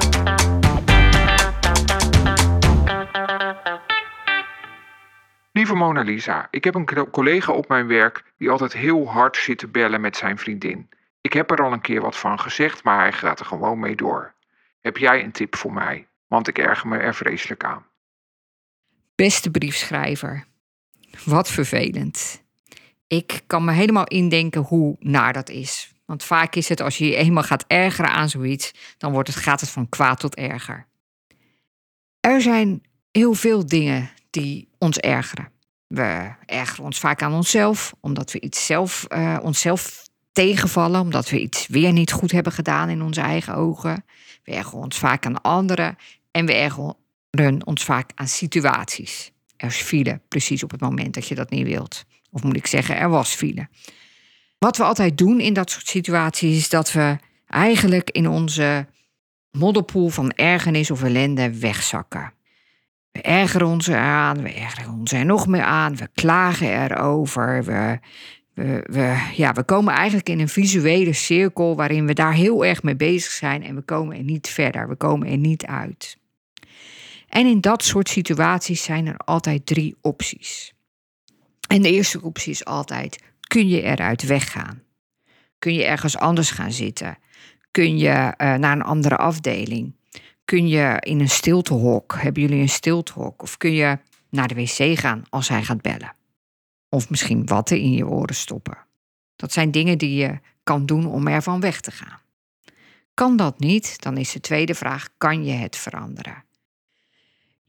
Lieve 5.53 5.75
Mona 5.75 6.03
Lisa, 6.03 6.49
ik 6.51 6.65
heb 6.65 6.75
een 6.75 7.11
collega 7.11 7.53
op 7.53 7.69
mijn 7.69 7.87
werk 7.87 8.33
die 8.37 8.51
altijd 8.51 8.73
heel 8.73 9.09
hard 9.09 9.37
zit 9.37 9.59
te 9.59 9.69
bellen 9.69 10.01
met 10.01 10.17
zijn 10.17 10.39
vriendin. 10.39 10.89
Ik 11.21 11.33
heb 11.33 11.51
er 11.51 11.63
al 11.63 11.73
een 11.73 11.81
keer 11.81 12.01
wat 12.01 12.17
van 12.17 12.41
gezegd, 12.41 12.85
maar 12.85 12.99
hij 12.99 13.13
gaat 13.13 13.41
er 13.41 13.47
gewoon 13.47 13.79
mee 13.79 13.97
door. 13.97 14.35
Heb 14.81 14.97
jij 14.97 15.25
een 15.25 15.33
tip 15.33 15.57
voor 15.57 15.73
mij? 15.73 16.09
Want 16.31 16.49
ik 16.49 16.59
erger 16.59 16.89
me 16.89 16.97
er 16.97 17.15
vreselijk 17.15 17.65
aan. 17.65 17.87
Beste 19.15 19.51
briefschrijver, 19.51 20.45
wat 21.25 21.49
vervelend. 21.49 22.43
Ik 23.07 23.43
kan 23.47 23.65
me 23.65 23.73
helemaal 23.73 24.07
indenken 24.07 24.61
hoe 24.61 24.97
naar 24.99 25.33
dat 25.33 25.49
is. 25.49 25.93
Want 26.05 26.25
vaak 26.25 26.55
is 26.55 26.69
het 26.69 26.81
als 26.81 26.99
je 26.99 27.07
je 27.07 27.17
eenmaal 27.17 27.43
gaat 27.43 27.65
ergeren 27.67 28.11
aan 28.11 28.29
zoiets, 28.29 28.73
dan 28.99 29.13
wordt 29.13 29.29
het, 29.29 29.37
gaat 29.39 29.61
het 29.61 29.71
van 29.71 29.89
kwaad 29.89 30.21
tot 30.21 30.35
erger. 30.35 30.87
Er 32.21 32.41
zijn 32.41 32.83
heel 33.11 33.35
veel 33.35 33.67
dingen 33.67 34.11
die 34.31 34.69
ons 34.79 34.99
ergeren. 34.99 35.53
We 35.87 36.35
ergeren 36.47 36.85
ons 36.85 36.99
vaak 36.99 37.23
aan 37.23 37.35
onszelf, 37.35 37.95
omdat 38.01 38.33
we 38.33 38.41
iets 38.41 38.67
zelf, 38.67 39.07
uh, 39.09 39.39
onszelf 39.43 40.09
tegenvallen, 40.33 41.01
omdat 41.01 41.31
we 41.31 41.41
iets 41.41 41.67
weer 41.67 41.93
niet 41.93 42.13
goed 42.13 42.33
hebben 42.33 42.53
gedaan 42.53 42.89
in 42.89 43.03
onze 43.03 43.21
eigen 43.21 43.55
ogen. 43.55 44.05
We 44.45 44.53
ergeren 44.53 44.79
ons 44.79 44.99
vaak 44.99 45.27
aan 45.27 45.43
anderen 45.43 45.97
en 46.31 46.47
we 46.47 46.55
ergeren 46.55 47.67
ons 47.67 47.85
vaak 47.85 48.11
aan 48.15 48.29
situaties. 48.29 49.33
Er 49.57 49.71
file, 49.71 50.21
precies 50.29 50.63
op 50.63 50.71
het 50.71 50.81
moment 50.81 51.15
dat 51.15 51.27
je 51.27 51.35
dat 51.35 51.51
niet 51.51 51.67
wilt. 51.67 52.05
Of 52.31 52.43
moet 52.43 52.57
ik 52.57 52.67
zeggen, 52.67 52.97
er 52.97 53.09
was 53.09 53.35
file. 53.35 53.69
Wat 54.59 54.77
we 54.77 54.83
altijd 54.83 55.19
doen 55.19 55.41
in 55.41 55.55
dat 55.55 55.71
soort 55.71 55.87
situaties 55.87 56.57
is 56.57 56.69
dat 56.69 56.93
we 56.93 57.17
eigenlijk 57.47 58.11
in 58.11 58.29
onze 58.29 58.87
modderpoel 59.51 60.09
van 60.09 60.31
ergernis 60.31 60.91
of 60.91 61.03
ellende 61.03 61.59
wegzakken. 61.59 62.33
We 63.13 63.21
ergeren 63.23 63.67
ons 63.67 63.87
eraan, 63.87 64.43
we 64.43 64.53
ergeren 64.53 64.93
ons 64.93 65.13
er 65.13 65.25
nog 65.25 65.47
meer 65.47 65.63
aan, 65.63 65.97
we 65.97 66.09
klagen 66.15 66.83
erover, 66.83 67.65
we, 67.65 67.99
we, 68.83 69.31
ja, 69.37 69.53
we 69.53 69.63
komen 69.63 69.95
eigenlijk 69.95 70.29
in 70.29 70.41
een 70.41 70.49
visuele 70.49 71.13
cirkel 71.13 71.77
waarin 71.77 72.07
we 72.07 72.13
daar 72.13 72.35
heel 72.35 72.65
erg 72.65 72.83
mee 72.83 72.97
bezig 72.97 73.31
zijn 73.31 73.63
en 73.63 73.75
we 73.75 73.83
komen 73.83 74.17
er 74.17 74.23
niet 74.23 74.49
verder, 74.49 74.89
we 74.89 74.97
komen 74.97 75.29
er 75.29 75.39
niet 75.39 75.67
uit. 75.67 76.19
En 77.31 77.47
in 77.47 77.61
dat 77.61 77.85
soort 77.85 78.09
situaties 78.09 78.83
zijn 78.83 79.07
er 79.07 79.17
altijd 79.17 79.67
drie 79.67 79.97
opties. 80.01 80.73
En 81.69 81.83
de 81.83 81.91
eerste 81.91 82.23
optie 82.23 82.53
is 82.53 82.65
altijd: 82.65 83.23
kun 83.41 83.69
je 83.69 83.83
eruit 83.83 84.23
weggaan? 84.23 84.83
Kun 85.59 85.75
je 85.75 85.85
ergens 85.85 86.17
anders 86.17 86.51
gaan 86.51 86.73
zitten? 86.73 87.19
Kun 87.71 87.99
je 87.99 88.09
uh, 88.09 88.55
naar 88.55 88.73
een 88.73 88.83
andere 88.83 89.17
afdeling? 89.17 89.97
Kun 90.45 90.69
je 90.69 90.97
in 91.01 91.21
een 91.21 91.29
stiltehok? 91.29 92.15
Hebben 92.15 92.43
jullie 92.43 92.61
een 92.61 92.69
stiltehok? 92.69 93.43
Of 93.43 93.57
kun 93.57 93.73
je 93.73 93.99
naar 94.29 94.49
de 94.49 94.55
wc 94.55 94.99
gaan 94.99 95.25
als 95.29 95.49
hij 95.49 95.63
gaat 95.65 95.83
bellen? 95.83 96.15
Of 96.89 97.11
misschien 97.11 97.47
watten 97.47 97.79
in 97.79 97.93
je 97.93 98.07
oren 98.07 98.35
stoppen. 98.35 98.79
Dat 99.37 99.53
zijn 99.53 99.71
dingen 99.71 99.99
die 99.99 100.15
je 100.15 100.39
kan 100.63 100.87
doen 100.87 101.07
om 101.07 101.29
ervan 101.29 101.61
weg 101.61 101.81
te 101.81 101.91
gaan. 101.91 102.21
Kan 103.15 103.37
dat 103.37 103.59
niet, 103.59 104.03
dan 104.03 104.17
is 104.17 104.33
de 104.33 104.41
tweede 104.41 104.75
vraag: 104.75 105.09
kan 105.17 105.45
je 105.45 105.53
het 105.53 105.77
veranderen? 105.77 106.45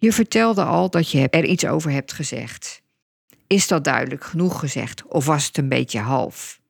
Je 0.02 0.12
vertelde 0.12 0.64
al 0.64 0.90
dat 0.90 1.12
je 1.12 1.30
er 1.30 1.46
iets 1.46 1.66
over 1.66 1.92
hebt 1.92 2.14
gezegd. 2.14 2.82
Is 3.48 3.68
dat 3.68 3.84
duidelijk 3.84 4.24
genoeg 4.24 4.60
gezegd 4.60 5.06
of 5.08 5.26
was 5.26 5.46
het 5.46 5.58
een 5.58 5.70
beetje 5.70 6.00
half? 6.00 6.62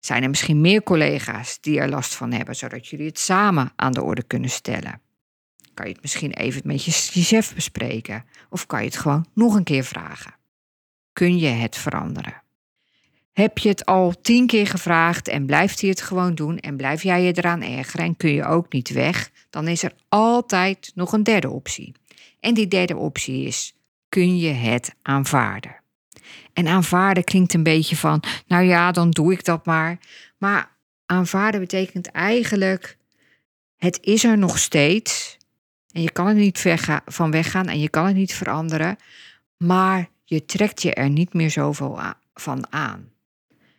Zijn 0.00 0.22
er 0.22 0.28
misschien 0.28 0.60
meer 0.60 0.82
collega's 0.82 1.60
die 1.60 1.78
er 1.78 1.88
last 1.88 2.14
van 2.14 2.32
hebben, 2.32 2.56
zodat 2.56 2.86
jullie 2.86 3.06
het 3.06 3.18
samen 3.18 3.72
aan 3.76 3.92
de 3.92 4.02
orde 4.02 4.22
kunnen 4.22 4.50
stellen? 4.50 5.00
Kan 5.74 5.86
je 5.86 5.92
het 5.92 6.02
misschien 6.02 6.32
even 6.32 6.60
met 6.64 6.84
je, 6.84 6.90
chef 7.22 7.54
bespreken 7.54 8.24
of 8.50 8.66
kan 8.66 8.80
je 8.80 8.86
het 8.86 8.96
gewoon 8.96 9.26
nog 9.34 9.54
een 9.54 9.64
keer 9.64 9.84
vragen? 9.84 10.34
Kun 11.12 11.38
je 11.38 11.48
het 11.48 11.76
veranderen? 11.76 12.42
Heb 13.32 13.58
je 13.58 13.68
het 13.68 13.84
al 13.84 14.14
tien 14.22 14.46
keer 14.46 14.66
gevraagd 14.66 15.28
en 15.28 15.46
blijft 15.46 15.80
hij 15.80 15.90
het 15.90 16.00
gewoon 16.00 16.34
doen 16.34 16.58
en 16.58 16.76
blijf 16.76 17.02
jij 17.02 17.22
je 17.22 17.32
eraan 17.32 17.62
ergeren 17.62 18.06
en 18.06 18.16
kun 18.16 18.30
je 18.30 18.44
ook 18.44 18.72
niet 18.72 18.88
weg, 18.88 19.30
dan 19.50 19.68
is 19.68 19.82
er 19.82 19.92
altijd 20.08 20.92
nog 20.94 21.12
een 21.12 21.22
derde 21.22 21.50
optie. 21.50 21.94
En 22.44 22.54
die 22.54 22.68
derde 22.68 22.96
optie 22.96 23.46
is: 23.46 23.74
kun 24.08 24.38
je 24.38 24.48
het 24.48 24.94
aanvaarden? 25.02 25.76
En 26.52 26.66
aanvaarden 26.66 27.24
klinkt 27.24 27.54
een 27.54 27.62
beetje 27.62 27.96
van, 27.96 28.22
nou 28.46 28.64
ja, 28.64 28.92
dan 28.92 29.10
doe 29.10 29.32
ik 29.32 29.44
dat 29.44 29.66
maar. 29.66 29.98
Maar 30.38 30.76
aanvaarden 31.06 31.60
betekent 31.60 32.10
eigenlijk, 32.10 32.96
het 33.76 33.98
is 34.00 34.24
er 34.24 34.38
nog 34.38 34.58
steeds. 34.58 35.36
En 35.92 36.02
je 36.02 36.10
kan 36.10 36.26
er 36.26 36.34
niet 36.34 36.74
van 37.04 37.30
weggaan 37.30 37.68
en 37.68 37.80
je 37.80 37.88
kan 37.88 38.06
het 38.06 38.16
niet 38.16 38.34
veranderen. 38.34 38.96
Maar 39.56 40.08
je 40.24 40.44
trekt 40.44 40.82
je 40.82 40.94
er 40.94 41.10
niet 41.10 41.34
meer 41.34 41.50
zoveel 41.50 42.00
van 42.34 42.72
aan. 42.72 43.10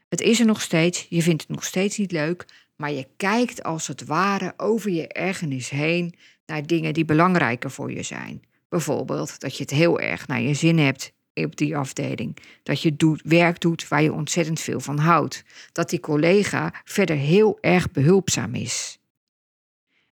Het 0.09 0.21
is 0.21 0.39
er 0.39 0.45
nog 0.45 0.61
steeds, 0.61 1.05
je 1.09 1.21
vindt 1.21 1.41
het 1.41 1.51
nog 1.51 1.63
steeds 1.63 1.97
niet 1.97 2.11
leuk, 2.11 2.45
maar 2.75 2.91
je 2.91 3.07
kijkt 3.17 3.63
als 3.63 3.87
het 3.87 4.05
ware 4.05 4.53
over 4.57 4.91
je 4.91 5.07
ergernis 5.07 5.69
heen 5.69 6.15
naar 6.45 6.67
dingen 6.67 6.93
die 6.93 7.05
belangrijker 7.05 7.71
voor 7.71 7.91
je 7.91 8.03
zijn. 8.03 8.43
Bijvoorbeeld 8.75 9.39
dat 9.39 9.57
je 9.57 9.63
het 9.63 9.71
heel 9.71 9.99
erg 9.99 10.27
naar 10.27 10.41
je 10.41 10.53
zin 10.53 10.77
hebt 10.77 11.13
op 11.33 11.55
die 11.55 11.77
afdeling. 11.77 12.37
Dat 12.63 12.81
je 12.81 12.95
doet, 12.95 13.21
werk 13.23 13.59
doet 13.59 13.87
waar 13.87 14.01
je 14.01 14.13
ontzettend 14.13 14.59
veel 14.59 14.79
van 14.79 14.97
houdt. 14.97 15.43
Dat 15.71 15.89
die 15.89 15.99
collega 15.99 16.73
verder 16.83 17.15
heel 17.15 17.57
erg 17.61 17.91
behulpzaam 17.91 18.55
is. 18.55 18.99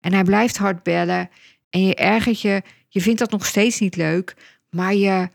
En 0.00 0.12
hij 0.12 0.22
blijft 0.24 0.56
hard 0.56 0.82
bellen 0.82 1.30
en 1.70 1.86
je 1.86 1.94
ergert 1.94 2.40
je, 2.40 2.62
je 2.88 3.00
vindt 3.00 3.18
dat 3.18 3.30
nog 3.30 3.46
steeds 3.46 3.80
niet 3.80 3.96
leuk, 3.96 4.36
maar 4.70 4.94
je, 4.94 5.28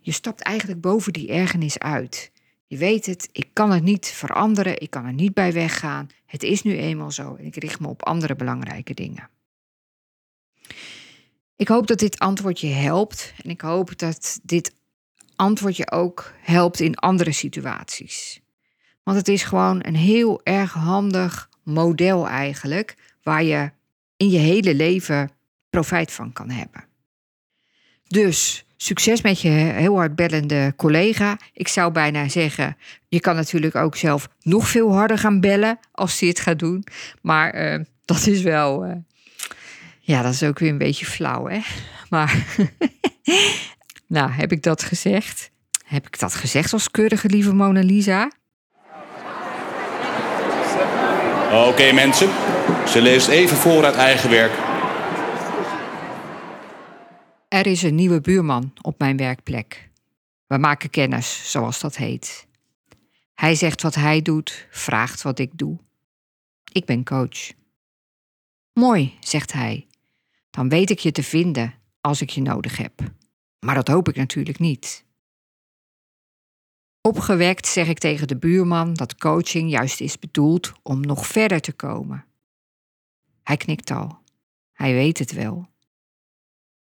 je 0.00 0.12
stapt 0.12 0.40
eigenlijk 0.40 0.80
boven 0.80 1.12
die 1.12 1.28
ergernis 1.28 1.78
uit. 1.78 2.30
Je 2.66 2.76
weet 2.76 3.06
het, 3.06 3.28
ik 3.32 3.48
kan 3.52 3.70
het 3.70 3.82
niet 3.82 4.06
veranderen, 4.06 4.80
ik 4.80 4.90
kan 4.90 5.04
er 5.04 5.12
niet 5.12 5.34
bij 5.34 5.52
weggaan. 5.52 6.06
Het 6.26 6.42
is 6.42 6.62
nu 6.62 6.76
eenmaal 6.76 7.10
zo 7.10 7.34
en 7.34 7.44
ik 7.44 7.56
richt 7.56 7.80
me 7.80 7.88
op 7.88 8.04
andere 8.04 8.36
belangrijke 8.36 8.94
dingen. 8.94 9.28
Ik 11.58 11.68
hoop 11.68 11.86
dat 11.86 11.98
dit 11.98 12.18
antwoord 12.18 12.60
je 12.60 12.66
helpt 12.66 13.32
en 13.42 13.50
ik 13.50 13.60
hoop 13.60 13.98
dat 13.98 14.38
dit 14.42 14.72
antwoord 15.36 15.76
je 15.76 15.90
ook 15.90 16.32
helpt 16.40 16.80
in 16.80 16.96
andere 16.96 17.32
situaties. 17.32 18.40
Want 19.02 19.16
het 19.16 19.28
is 19.28 19.42
gewoon 19.42 19.78
een 19.86 19.96
heel 19.96 20.40
erg 20.44 20.72
handig 20.72 21.48
model 21.62 22.28
eigenlijk, 22.28 22.96
waar 23.22 23.42
je 23.42 23.70
in 24.16 24.30
je 24.30 24.38
hele 24.38 24.74
leven 24.74 25.30
profijt 25.70 26.12
van 26.12 26.32
kan 26.32 26.50
hebben. 26.50 26.84
Dus 28.06 28.64
succes 28.76 29.22
met 29.22 29.40
je 29.40 29.48
heel 29.48 29.94
hard 29.94 30.14
bellende 30.14 30.72
collega. 30.76 31.38
Ik 31.52 31.68
zou 31.68 31.92
bijna 31.92 32.28
zeggen, 32.28 32.76
je 33.08 33.20
kan 33.20 33.34
natuurlijk 33.34 33.74
ook 33.74 33.96
zelf 33.96 34.28
nog 34.42 34.68
veel 34.68 34.92
harder 34.92 35.18
gaan 35.18 35.40
bellen 35.40 35.78
als 35.92 36.20
hij 36.20 36.28
het 36.28 36.40
gaat 36.40 36.58
doen. 36.58 36.84
Maar 37.22 37.72
uh, 37.72 37.84
dat 38.04 38.26
is 38.26 38.42
wel, 38.42 38.86
uh, 38.86 38.92
ja, 40.08 40.22
dat 40.22 40.32
is 40.32 40.42
ook 40.42 40.58
weer 40.58 40.70
een 40.70 40.78
beetje 40.78 41.06
flauw, 41.06 41.46
hè? 41.46 41.60
Maar 42.08 42.44
Nou, 44.06 44.30
heb 44.30 44.52
ik 44.52 44.62
dat 44.62 44.82
gezegd? 44.82 45.50
Heb 45.84 46.06
ik 46.06 46.18
dat 46.18 46.34
gezegd 46.34 46.72
als 46.72 46.90
keurige 46.90 47.28
lieve 47.28 47.54
Mona 47.54 47.80
Lisa? 47.80 48.30
Oké 51.52 51.92
mensen, 51.92 52.28
ze 52.86 52.98
leest 53.02 53.28
even 53.28 53.56
voor 53.56 53.84
uit 53.84 53.94
eigen 53.94 54.30
werk. 54.30 54.52
Er 57.48 57.66
is 57.66 57.82
een 57.82 57.94
nieuwe 57.94 58.20
buurman 58.20 58.72
op 58.82 58.98
mijn 58.98 59.16
werkplek. 59.16 59.90
We 60.46 60.58
maken 60.58 60.90
kennis, 60.90 61.50
zoals 61.50 61.80
dat 61.80 61.96
heet. 61.96 62.46
Hij 63.34 63.54
zegt 63.54 63.82
wat 63.82 63.94
hij 63.94 64.22
doet, 64.22 64.66
vraagt 64.70 65.22
wat 65.22 65.38
ik 65.38 65.50
doe. 65.58 65.78
Ik 66.72 66.84
ben 66.84 67.04
coach. 67.04 67.52
Mooi, 68.72 69.16
zegt 69.20 69.52
hij. 69.52 69.87
Dan 70.58 70.68
weet 70.68 70.90
ik 70.90 70.98
je 70.98 71.12
te 71.12 71.22
vinden 71.22 71.74
als 72.00 72.20
ik 72.20 72.30
je 72.30 72.42
nodig 72.42 72.76
heb. 72.76 73.12
Maar 73.66 73.74
dat 73.74 73.88
hoop 73.88 74.08
ik 74.08 74.16
natuurlijk 74.16 74.58
niet. 74.58 75.04
Opgewekt 77.00 77.66
zeg 77.66 77.88
ik 77.88 77.98
tegen 77.98 78.28
de 78.28 78.36
buurman 78.36 78.94
dat 78.94 79.16
coaching 79.16 79.70
juist 79.70 80.00
is 80.00 80.18
bedoeld 80.18 80.72
om 80.82 81.00
nog 81.00 81.26
verder 81.26 81.60
te 81.60 81.72
komen. 81.72 82.24
Hij 83.42 83.56
knikt 83.56 83.90
al. 83.90 84.18
Hij 84.72 84.92
weet 84.92 85.18
het 85.18 85.32
wel. 85.32 85.68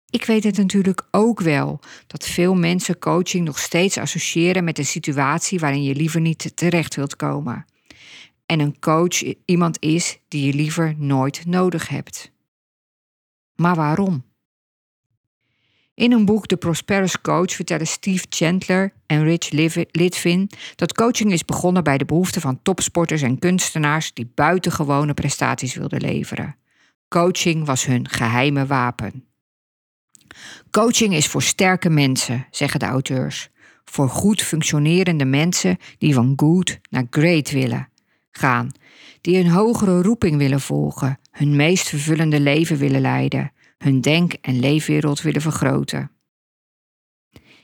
Ik 0.09 0.25
weet 0.25 0.43
het 0.43 0.57
natuurlijk 0.57 1.07
ook 1.11 1.39
wel 1.39 1.79
dat 2.07 2.25
veel 2.25 2.55
mensen 2.55 2.99
coaching 2.99 3.45
nog 3.45 3.59
steeds 3.59 3.97
associëren 3.97 4.63
met 4.63 4.77
een 4.77 4.85
situatie 4.85 5.59
waarin 5.59 5.83
je 5.83 5.95
liever 5.95 6.21
niet 6.21 6.57
terecht 6.57 6.95
wilt 6.95 7.15
komen. 7.15 7.65
En 8.45 8.59
een 8.59 8.79
coach 8.79 9.21
iemand 9.45 9.81
is 9.81 10.19
die 10.27 10.45
je 10.45 10.53
liever 10.53 10.95
nooit 10.97 11.45
nodig 11.45 11.87
hebt. 11.87 12.33
Maar 13.55 13.75
waarom? 13.75 14.23
In 15.93 16.11
een 16.11 16.25
boek 16.25 16.45
The 16.45 16.57
Prosperous 16.57 17.21
Coach 17.21 17.51
vertellen 17.51 17.87
Steve 17.87 18.25
Chandler 18.29 18.93
en 19.05 19.23
Rich 19.23 19.49
Litvin 19.91 20.49
dat 20.75 20.93
coaching 20.93 21.31
is 21.31 21.45
begonnen 21.45 21.83
bij 21.83 21.97
de 21.97 22.05
behoeften 22.05 22.41
van 22.41 22.61
topsporters 22.61 23.21
en 23.21 23.39
kunstenaars 23.39 24.13
die 24.13 24.31
buitengewone 24.35 25.13
prestaties 25.13 25.75
wilden 25.75 26.01
leveren. 26.01 26.55
Coaching 27.07 27.65
was 27.65 27.85
hun 27.85 28.09
geheime 28.09 28.65
wapen. 28.65 29.25
Coaching 30.71 31.13
is 31.13 31.27
voor 31.27 31.41
sterke 31.41 31.89
mensen, 31.89 32.47
zeggen 32.51 32.79
de 32.79 32.85
auteurs. 32.85 33.49
Voor 33.85 34.09
goed 34.09 34.41
functionerende 34.41 35.25
mensen 35.25 35.77
die 35.97 36.13
van 36.13 36.33
good 36.35 36.79
naar 36.89 37.07
great 37.09 37.51
willen 37.51 37.89
gaan, 38.31 38.71
die 39.21 39.37
een 39.37 39.49
hogere 39.49 40.01
roeping 40.01 40.37
willen 40.37 40.61
volgen, 40.61 41.19
hun 41.35 41.55
meest 41.55 41.89
vervullende 41.89 42.39
leven 42.39 42.77
willen 42.77 43.01
leiden, 43.01 43.51
hun 43.77 44.01
denk- 44.01 44.33
en 44.33 44.59
leefwereld 44.59 45.21
willen 45.21 45.41
vergroten. 45.41 46.11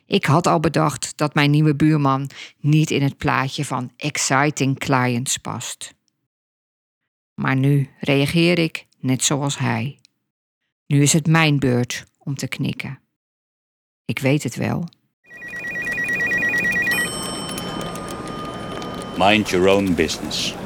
Ik 0.05 0.25
had 0.25 0.47
al 0.47 0.59
bedacht 0.59 1.17
dat 1.17 1.33
mijn 1.33 1.51
nieuwe 1.51 1.75
buurman 1.75 2.29
niet 2.57 2.91
in 2.91 3.01
het 3.01 3.17
plaatje 3.17 3.65
van 3.65 3.91
exciting 3.97 4.77
clients 4.79 5.37
past. 5.37 5.93
Maar 7.33 7.55
nu 7.55 7.89
reageer 7.99 8.59
ik 8.59 8.87
net 8.99 9.23
zoals 9.23 9.57
hij. 9.57 9.99
Nu 10.85 11.01
is 11.01 11.13
het 11.13 11.27
mijn 11.27 11.59
beurt 11.59 12.05
om 12.17 12.35
te 12.35 12.47
knikken. 12.47 12.99
Ik 14.05 14.19
weet 14.19 14.43
het 14.43 14.55
wel. 14.55 14.89
Mind 19.17 19.49
your 19.49 19.67
own 19.67 19.93
business. 19.93 20.60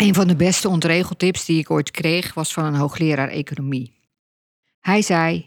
Een 0.00 0.14
van 0.14 0.28
de 0.28 0.36
beste 0.36 0.68
ontregeltips 0.68 1.44
die 1.44 1.58
ik 1.58 1.70
ooit 1.70 1.90
kreeg 1.90 2.34
was 2.34 2.52
van 2.52 2.64
een 2.64 2.74
hoogleraar 2.74 3.28
economie. 3.28 3.92
Hij 4.80 5.02
zei: 5.02 5.46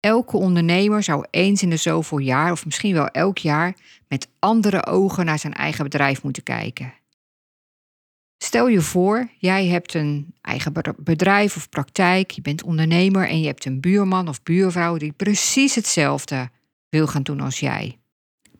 Elke 0.00 0.36
ondernemer 0.36 1.02
zou 1.02 1.26
eens 1.30 1.62
in 1.62 1.70
de 1.70 1.76
zoveel 1.76 2.18
jaar, 2.18 2.52
of 2.52 2.64
misschien 2.64 2.92
wel 2.92 3.06
elk 3.06 3.38
jaar, 3.38 3.76
met 4.08 4.28
andere 4.38 4.86
ogen 4.86 5.24
naar 5.24 5.38
zijn 5.38 5.52
eigen 5.52 5.84
bedrijf 5.84 6.22
moeten 6.22 6.42
kijken. 6.42 6.94
Stel 8.38 8.68
je 8.68 8.80
voor, 8.80 9.28
jij 9.38 9.66
hebt 9.66 9.94
een 9.94 10.34
eigen 10.40 10.72
bedrijf 10.96 11.56
of 11.56 11.68
praktijk, 11.68 12.30
je 12.30 12.40
bent 12.40 12.62
ondernemer 12.62 13.28
en 13.28 13.40
je 13.40 13.46
hebt 13.46 13.64
een 13.64 13.80
buurman 13.80 14.28
of 14.28 14.42
buurvrouw 14.42 14.96
die 14.96 15.12
precies 15.12 15.74
hetzelfde 15.74 16.50
wil 16.88 17.06
gaan 17.06 17.22
doen 17.22 17.40
als 17.40 17.60
jij. 17.60 17.98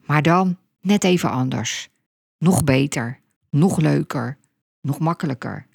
Maar 0.05 0.21
dan 0.21 0.57
net 0.81 1.03
even 1.03 1.29
anders. 1.29 1.89
Nog 2.37 2.63
beter, 2.63 3.19
nog 3.49 3.77
leuker, 3.77 4.39
nog 4.81 4.99
makkelijker, 4.99 5.67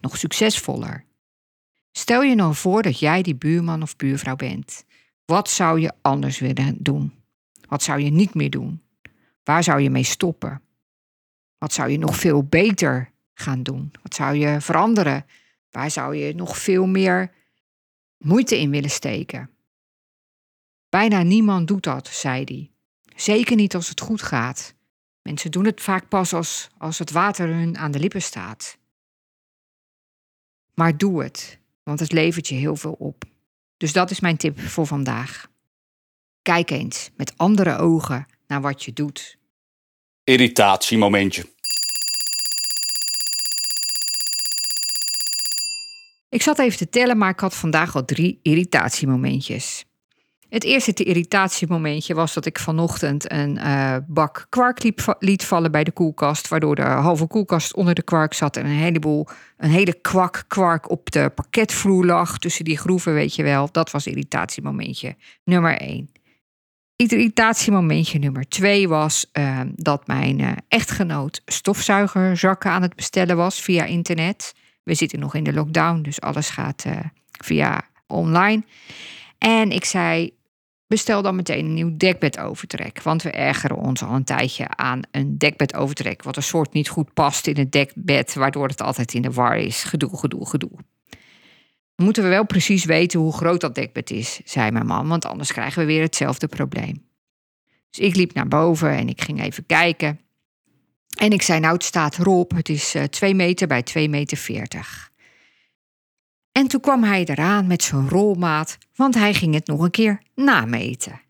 nog 0.00 0.16
succesvoller. 0.16 1.04
Stel 1.92 2.22
je 2.22 2.34
nou 2.34 2.54
voor 2.54 2.82
dat 2.82 2.98
jij 2.98 3.22
die 3.22 3.34
buurman 3.34 3.82
of 3.82 3.96
buurvrouw 3.96 4.36
bent. 4.36 4.84
Wat 5.24 5.50
zou 5.50 5.80
je 5.80 5.92
anders 6.00 6.38
willen 6.38 6.76
doen? 6.78 7.12
Wat 7.68 7.82
zou 7.82 8.00
je 8.00 8.10
niet 8.10 8.34
meer 8.34 8.50
doen? 8.50 8.82
Waar 9.42 9.62
zou 9.62 9.80
je 9.80 9.90
mee 9.90 10.04
stoppen? 10.04 10.62
Wat 11.58 11.72
zou 11.72 11.90
je 11.90 11.98
nog 11.98 12.16
veel 12.16 12.44
beter 12.44 13.12
gaan 13.34 13.62
doen? 13.62 13.92
Wat 14.02 14.14
zou 14.14 14.36
je 14.36 14.60
veranderen? 14.60 15.26
Waar 15.70 15.90
zou 15.90 16.16
je 16.16 16.34
nog 16.34 16.58
veel 16.58 16.86
meer 16.86 17.32
moeite 18.18 18.58
in 18.58 18.70
willen 18.70 18.90
steken? 18.90 19.50
Bijna 20.88 21.22
niemand 21.22 21.68
doet 21.68 21.82
dat, 21.82 22.08
zei 22.08 22.44
hij. 22.44 22.70
Zeker 23.16 23.56
niet 23.56 23.74
als 23.74 23.88
het 23.88 24.00
goed 24.00 24.22
gaat. 24.22 24.74
Mensen 25.22 25.50
doen 25.50 25.64
het 25.64 25.80
vaak 25.80 26.08
pas 26.08 26.32
als, 26.32 26.68
als 26.78 26.98
het 26.98 27.10
water 27.10 27.48
hun 27.48 27.78
aan 27.78 27.90
de 27.90 27.98
lippen 27.98 28.22
staat. 28.22 28.78
Maar 30.74 30.96
doe 30.96 31.22
het, 31.22 31.58
want 31.82 32.00
het 32.00 32.12
levert 32.12 32.48
je 32.48 32.54
heel 32.54 32.76
veel 32.76 32.92
op. 32.92 33.24
Dus 33.76 33.92
dat 33.92 34.10
is 34.10 34.20
mijn 34.20 34.36
tip 34.36 34.60
voor 34.60 34.86
vandaag. 34.86 35.50
Kijk 36.42 36.70
eens 36.70 37.10
met 37.16 37.38
andere 37.38 37.76
ogen 37.76 38.26
naar 38.46 38.60
wat 38.60 38.84
je 38.84 38.92
doet. 38.92 39.38
Irritatiemomentje. 40.24 41.50
Ik 46.28 46.42
zat 46.42 46.58
even 46.58 46.78
te 46.78 46.88
tellen, 46.88 47.18
maar 47.18 47.30
ik 47.30 47.40
had 47.40 47.54
vandaag 47.54 47.94
al 47.94 48.04
drie 48.04 48.38
irritatiemomentjes. 48.42 49.84
Het 50.52 50.64
eerste 50.64 51.04
irritatiemomentje 51.04 52.14
was 52.14 52.34
dat 52.34 52.46
ik 52.46 52.58
vanochtend 52.58 53.32
een 53.32 53.56
uh, 53.56 53.96
bak 54.06 54.46
kwark 54.48 54.82
liet 55.18 55.44
vallen 55.44 55.70
bij 55.70 55.84
de 55.84 55.90
koelkast. 55.90 56.48
Waardoor 56.48 56.74
de 56.74 56.82
halve 56.82 57.26
koelkast 57.26 57.74
onder 57.74 57.94
de 57.94 58.02
kwark 58.02 58.34
zat 58.34 58.56
en 58.56 58.64
een 58.64 58.70
heleboel, 58.70 59.26
een 59.56 59.70
hele 59.70 60.00
kwak 60.00 60.44
kwark 60.48 60.90
op 60.90 61.10
de 61.10 61.30
parketvloer 61.34 62.04
lag. 62.04 62.38
Tussen 62.38 62.64
die 62.64 62.78
groeven, 62.78 63.14
weet 63.14 63.34
je 63.34 63.42
wel. 63.42 63.68
Dat 63.70 63.90
was 63.90 64.06
irritatiemomentje 64.06 65.16
nummer 65.44 65.78
één. 65.78 66.10
Irritatiemomentje 66.96 68.18
nummer 68.18 68.48
twee 68.48 68.88
was 68.88 69.30
uh, 69.32 69.60
dat 69.74 70.06
mijn 70.06 70.38
uh, 70.38 70.52
echtgenoot 70.68 71.42
stofzuigerzakken 71.44 72.70
aan 72.70 72.82
het 72.82 72.94
bestellen 72.94 73.36
was 73.36 73.60
via 73.60 73.84
internet. 73.84 74.54
We 74.82 74.94
zitten 74.94 75.18
nog 75.18 75.34
in 75.34 75.44
de 75.44 75.52
lockdown, 75.52 76.02
dus 76.02 76.20
alles 76.20 76.50
gaat 76.50 76.84
via 77.30 77.82
online. 78.06 78.62
En 79.38 79.70
ik 79.70 79.84
zei, 79.84 80.32
bestel 80.92 81.22
dan 81.22 81.36
meteen 81.36 81.64
een 81.64 81.74
nieuw 81.74 81.96
dekbedovertrek. 81.96 83.02
Want 83.02 83.22
we 83.22 83.30
ergeren 83.30 83.76
ons 83.76 84.02
al 84.02 84.14
een 84.14 84.24
tijdje 84.24 84.68
aan 84.68 85.00
een 85.10 85.38
dekbedovertrek. 85.38 86.22
Wat 86.22 86.36
een 86.36 86.42
soort 86.42 86.72
niet 86.72 86.88
goed 86.88 87.14
past 87.14 87.46
in 87.46 87.56
het 87.56 87.72
dekbed, 87.72 88.34
waardoor 88.34 88.68
het 88.68 88.82
altijd 88.82 89.14
in 89.14 89.22
de 89.22 89.30
war 89.30 89.56
is. 89.56 89.82
Gedoe, 89.84 90.18
gedoe, 90.18 90.48
gedoe. 90.48 90.70
Moeten 91.96 92.22
we 92.22 92.28
wel 92.28 92.46
precies 92.46 92.84
weten 92.84 93.20
hoe 93.20 93.32
groot 93.32 93.60
dat 93.60 93.74
dekbed 93.74 94.10
is, 94.10 94.40
zei 94.44 94.70
mijn 94.70 94.86
man, 94.86 95.08
want 95.08 95.24
anders 95.24 95.52
krijgen 95.52 95.80
we 95.80 95.86
weer 95.86 96.02
hetzelfde 96.02 96.46
probleem. 96.46 97.06
Dus 97.90 98.06
ik 98.06 98.16
liep 98.16 98.34
naar 98.34 98.48
boven 98.48 98.90
en 98.90 99.08
ik 99.08 99.22
ging 99.22 99.42
even 99.42 99.66
kijken. 99.66 100.20
En 101.18 101.30
ik 101.30 101.42
zei, 101.42 101.60
nou 101.60 101.74
het 101.74 101.84
staat 101.84 102.18
erop, 102.18 102.50
het 102.50 102.68
is 102.68 102.96
2 103.10 103.30
eh, 103.30 103.36
meter 103.36 103.66
bij 103.66 103.82
2 103.82 104.08
meter 104.08 104.36
40. 104.36 105.11
En 106.62 106.68
toen 106.68 106.80
kwam 106.80 107.02
hij 107.02 107.24
eraan 107.24 107.66
met 107.66 107.82
zijn 107.82 108.08
rolmaat, 108.08 108.78
want 108.94 109.14
hij 109.14 109.34
ging 109.34 109.54
het 109.54 109.66
nog 109.66 109.80
een 109.80 109.90
keer 109.90 110.22
nameten. 110.34 111.20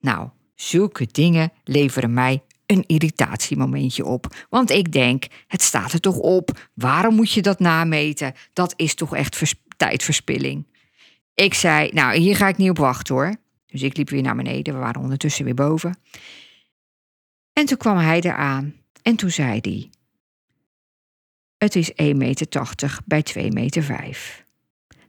Nou, 0.00 0.28
zulke 0.54 1.06
dingen 1.10 1.52
leveren 1.64 2.12
mij 2.12 2.42
een 2.66 2.84
irritatiemomentje 2.86 4.04
op. 4.04 4.46
Want 4.50 4.70
ik 4.70 4.92
denk, 4.92 5.24
het 5.46 5.62
staat 5.62 5.92
er 5.92 6.00
toch 6.00 6.16
op. 6.16 6.70
Waarom 6.74 7.14
moet 7.14 7.32
je 7.32 7.42
dat 7.42 7.58
nameten? 7.58 8.34
Dat 8.52 8.74
is 8.76 8.94
toch 8.94 9.14
echt 9.14 9.54
tijdverspilling. 9.76 10.66
Ik 11.34 11.54
zei, 11.54 11.90
nou, 11.92 12.16
hier 12.16 12.36
ga 12.36 12.48
ik 12.48 12.56
niet 12.56 12.70
op 12.70 12.78
wachten 12.78 13.14
hoor. 13.14 13.34
Dus 13.66 13.82
ik 13.82 13.96
liep 13.96 14.10
weer 14.10 14.22
naar 14.22 14.36
beneden. 14.36 14.74
We 14.74 14.80
waren 14.80 15.00
ondertussen 15.00 15.44
weer 15.44 15.54
boven. 15.54 15.98
En 17.52 17.66
toen 17.66 17.78
kwam 17.78 17.96
hij 17.96 18.20
eraan. 18.20 18.74
En 19.02 19.16
toen 19.16 19.30
zei 19.30 19.58
hij: 19.62 19.90
Het 21.56 21.76
is 21.76 21.90
1,80 21.90 21.94
meter 22.16 22.48
bij 23.04 23.24
2,5 23.34 23.48
meter. 23.48 24.42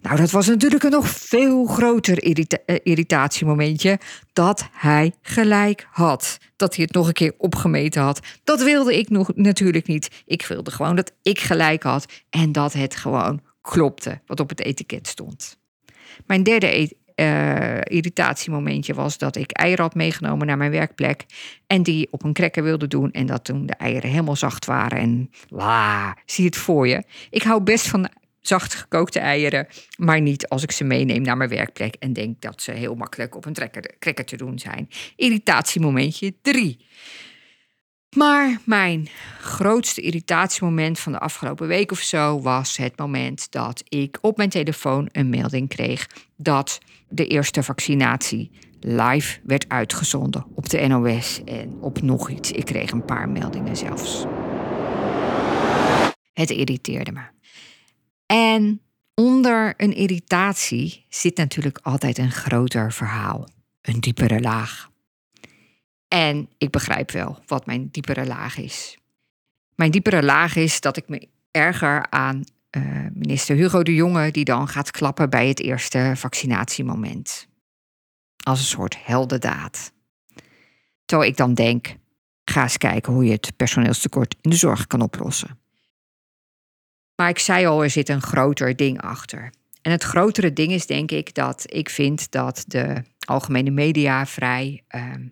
Nou, 0.06 0.18
dat 0.18 0.32
was 0.32 0.48
natuurlijk 0.48 0.84
een 0.84 0.92
nog 0.92 1.08
veel 1.10 1.66
groter 1.66 2.18
eh, 2.18 2.76
irritatiemomentje. 2.84 4.00
Dat 4.34 4.70
hij 4.72 5.14
gelijk 5.22 5.88
had. 5.92 6.38
Dat 6.56 6.76
hij 6.76 6.84
het 6.84 6.94
nog 6.94 7.08
een 7.08 7.14
keer 7.14 7.34
opgemeten 7.38 8.02
had. 8.02 8.20
Dat 8.44 8.64
wilde 8.64 8.98
ik 8.98 9.10
nog 9.10 9.32
natuurlijk 9.36 9.88
niet. 9.88 10.24
Ik 10.26 10.46
wilde 10.46 10.72
gewoon 10.72 10.96
dat 10.96 11.12
ik 11.22 11.40
gelijk 11.40 11.84
had. 11.84 12.06
En 12.30 12.52
dat 12.52 12.74
het 12.74 12.96
gewoon 12.96 13.42
klopte 13.62 14.22
wat 14.26 14.40
op 14.40 14.50
het 14.50 14.62
etiket 14.62 15.08
stond. 15.08 15.58
Mijn 16.26 16.44
derde 16.44 16.96
uh, 17.16 17.78
irritatiemomentje 17.78 18.94
was 18.94 19.18
dat 19.18 19.36
ik 19.36 19.52
eieren 19.52 19.84
had 19.84 19.96
meegenomen 19.96 20.48
naar 20.48 20.58
mijn 20.58 20.72
werkplek. 20.72 21.26
En 21.68 21.84
die 21.84 22.08
op 22.12 22.24
een 22.24 22.34
krekker 22.34 22.64
wilde 22.64 22.88
doen. 22.88 23.12
En 23.12 23.26
dat 23.26 23.44
toen 23.44 23.66
de 23.66 23.76
eieren 23.76 24.10
helemaal 24.10 24.36
zacht 24.36 24.66
waren. 24.66 24.98
En 24.98 25.30
la, 25.48 26.18
zie 26.26 26.46
het 26.46 26.58
voor 26.58 26.88
je. 26.88 27.04
Ik 27.30 27.44
hou 27.44 27.62
best 27.62 27.88
van 27.88 28.10
zacht 28.48 28.74
gekookte 28.74 29.20
eieren, 29.20 29.68
maar 29.98 30.22
niet 30.22 30.48
als 30.48 30.64
ik 30.64 30.72
ze 30.72 30.84
meeneem 30.84 31.22
naar 31.22 31.38
mijn 31.38 31.50
werkplek 31.50 31.96
en 31.96 32.14
denk 32.14 32.42
dat 32.42 32.62
ze 32.62 32.72
heel 32.72 32.96
makkelijk 32.96 33.36
op 33.36 33.46
een 33.46 33.54
trekker, 33.54 34.26
te 34.26 34.38
doen 34.38 34.60
zijn. 34.60 34.90
Irritatiemomentje 35.16 36.34
3. 36.42 36.86
Maar 38.16 38.60
mijn 38.64 39.08
grootste 39.40 40.02
irritatiemoment 40.02 41.00
van 41.00 41.12
de 41.12 41.20
afgelopen 41.20 41.68
week 41.68 41.92
of 41.92 42.00
zo 42.00 42.42
was 42.42 42.78
het 42.78 42.98
moment 42.98 43.52
dat 43.52 43.84
ik 43.90 44.18
op 44.22 44.38
mijn 44.38 44.50
telefoon 44.50 45.10
een 45.12 45.30
melding 45.30 45.70
kreeg 45.70 46.08
dat 46.38 46.80
de 47.10 47.28
eerste 47.28 47.64
vaccinatie 47.64 48.52
live 48.80 49.40
werd 49.44 49.70
uitgezonden 49.70 50.46
op 50.56 50.70
de 50.70 50.88
NOS 50.88 51.42
en 51.46 51.78
op 51.82 52.02
nog 52.02 52.30
iets. 52.30 52.52
Ik 52.52 52.66
kreeg 52.66 52.92
een 52.92 53.06
paar 53.06 53.30
meldingen 53.30 53.78
zelfs. 53.78 54.26
Het 56.34 56.50
irriteerde 56.50 57.12
me. 57.12 57.35
En 58.26 58.82
onder 59.14 59.74
een 59.78 59.94
irritatie 59.94 61.06
zit 61.10 61.38
natuurlijk 61.38 61.80
altijd 61.82 62.18
een 62.18 62.32
groter 62.32 62.94
verhaal, 62.94 63.48
een 63.82 64.00
diepere 64.00 64.40
laag. 64.40 64.90
En 66.08 66.50
ik 66.58 66.72
begrijp 66.72 67.12
wel 67.12 67.44
wat 67.46 67.66
mijn 67.66 67.90
diepere 67.92 68.26
laag 68.26 68.58
is. 68.58 68.98
Mijn 69.76 69.92
diepere 69.92 70.24
laag 70.24 70.56
is 70.56 70.82
dat 70.82 70.98
ik 70.98 71.10
me 71.10 71.28
erger 71.52 72.10
aan 72.10 72.44
uh, 72.78 73.06
minister 73.14 73.56
Hugo 73.56 73.84
de 73.84 73.94
Jonge, 73.94 74.32
die 74.32 74.46
dan 74.46 74.68
gaat 74.68 74.92
klappen 74.92 75.30
bij 75.30 75.48
het 75.48 75.60
eerste 75.60 76.14
vaccinatiemoment. 76.16 77.48
Als 78.44 78.60
een 78.60 78.66
soort 78.66 79.06
heldendaad. 79.06 79.92
Terwijl 81.06 81.30
ik 81.30 81.38
dan 81.38 81.54
denk: 81.54 81.96
ga 82.44 82.62
eens 82.62 82.78
kijken 82.78 83.14
hoe 83.14 83.26
je 83.26 83.32
het 83.32 83.56
personeelstekort 83.56 84.36
in 84.42 84.50
de 84.50 84.56
zorg 84.56 84.88
kan 84.88 85.02
oplossen. 85.02 85.60
Maar 87.16 87.30
ik 87.30 87.40
zei 87.40 87.66
al, 87.66 87.84
er 87.84 87.90
zit 87.90 88.10
een 88.10 88.22
groter 88.22 88.76
ding 88.76 89.02
achter. 89.02 89.52
En 89.82 89.92
het 89.92 90.04
grotere 90.04 90.54
ding 90.54 90.72
is 90.72 90.86
denk 90.86 91.12
ik 91.12 91.34
dat 91.34 91.64
ik 91.66 91.90
vind 91.90 92.32
dat 92.32 92.64
de 92.68 93.02
algemene 93.20 93.72
media 93.72 94.26
vrij 94.26 94.84
ehm, 94.88 95.28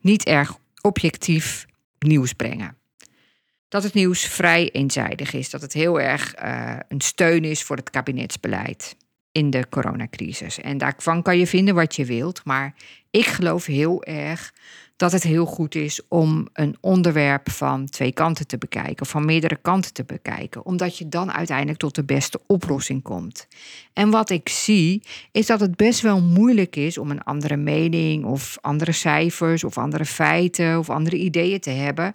niet 0.00 0.24
erg 0.24 0.58
objectief 0.80 1.66
nieuws 1.98 2.32
brengen. 2.32 2.76
Dat 3.68 3.82
het 3.82 3.94
nieuws 3.94 4.26
vrij 4.26 4.70
eenzijdig 4.70 5.32
is, 5.32 5.50
dat 5.50 5.62
het 5.62 5.72
heel 5.72 6.00
erg 6.00 6.42
uh, 6.42 6.76
een 6.88 7.00
steun 7.00 7.44
is 7.44 7.62
voor 7.62 7.76
het 7.76 7.90
kabinetsbeleid. 7.90 8.96
in 9.32 9.50
de 9.50 9.68
coronacrisis. 9.68 10.60
En 10.60 10.78
daarvan 10.78 11.22
kan 11.22 11.38
je 11.38 11.46
vinden 11.46 11.74
wat 11.74 11.96
je 11.96 12.04
wilt. 12.04 12.44
Maar 12.44 12.74
ik 13.10 13.26
geloof 13.26 13.64
heel 13.66 14.04
erg 14.04 14.52
dat 14.98 15.12
het 15.12 15.22
heel 15.22 15.46
goed 15.46 15.74
is 15.74 16.00
om 16.08 16.48
een 16.52 16.76
onderwerp 16.80 17.50
van 17.50 17.88
twee 17.88 18.12
kanten 18.12 18.46
te 18.46 18.58
bekijken, 18.58 19.06
van 19.06 19.24
meerdere 19.24 19.56
kanten 19.56 19.92
te 19.92 20.04
bekijken, 20.04 20.64
omdat 20.64 20.98
je 20.98 21.08
dan 21.08 21.32
uiteindelijk 21.32 21.78
tot 21.78 21.94
de 21.94 22.04
beste 22.04 22.40
oplossing 22.46 23.02
komt. 23.02 23.48
En 23.92 24.10
wat 24.10 24.30
ik 24.30 24.48
zie, 24.48 25.02
is 25.32 25.46
dat 25.46 25.60
het 25.60 25.76
best 25.76 26.00
wel 26.00 26.20
moeilijk 26.20 26.76
is 26.76 26.98
om 26.98 27.10
een 27.10 27.22
andere 27.22 27.56
mening, 27.56 28.24
of 28.24 28.58
andere 28.60 28.92
cijfers, 28.92 29.64
of 29.64 29.78
andere 29.78 30.04
feiten, 30.04 30.78
of 30.78 30.90
andere 30.90 31.16
ideeën 31.16 31.60
te 31.60 31.70
hebben. 31.70 32.14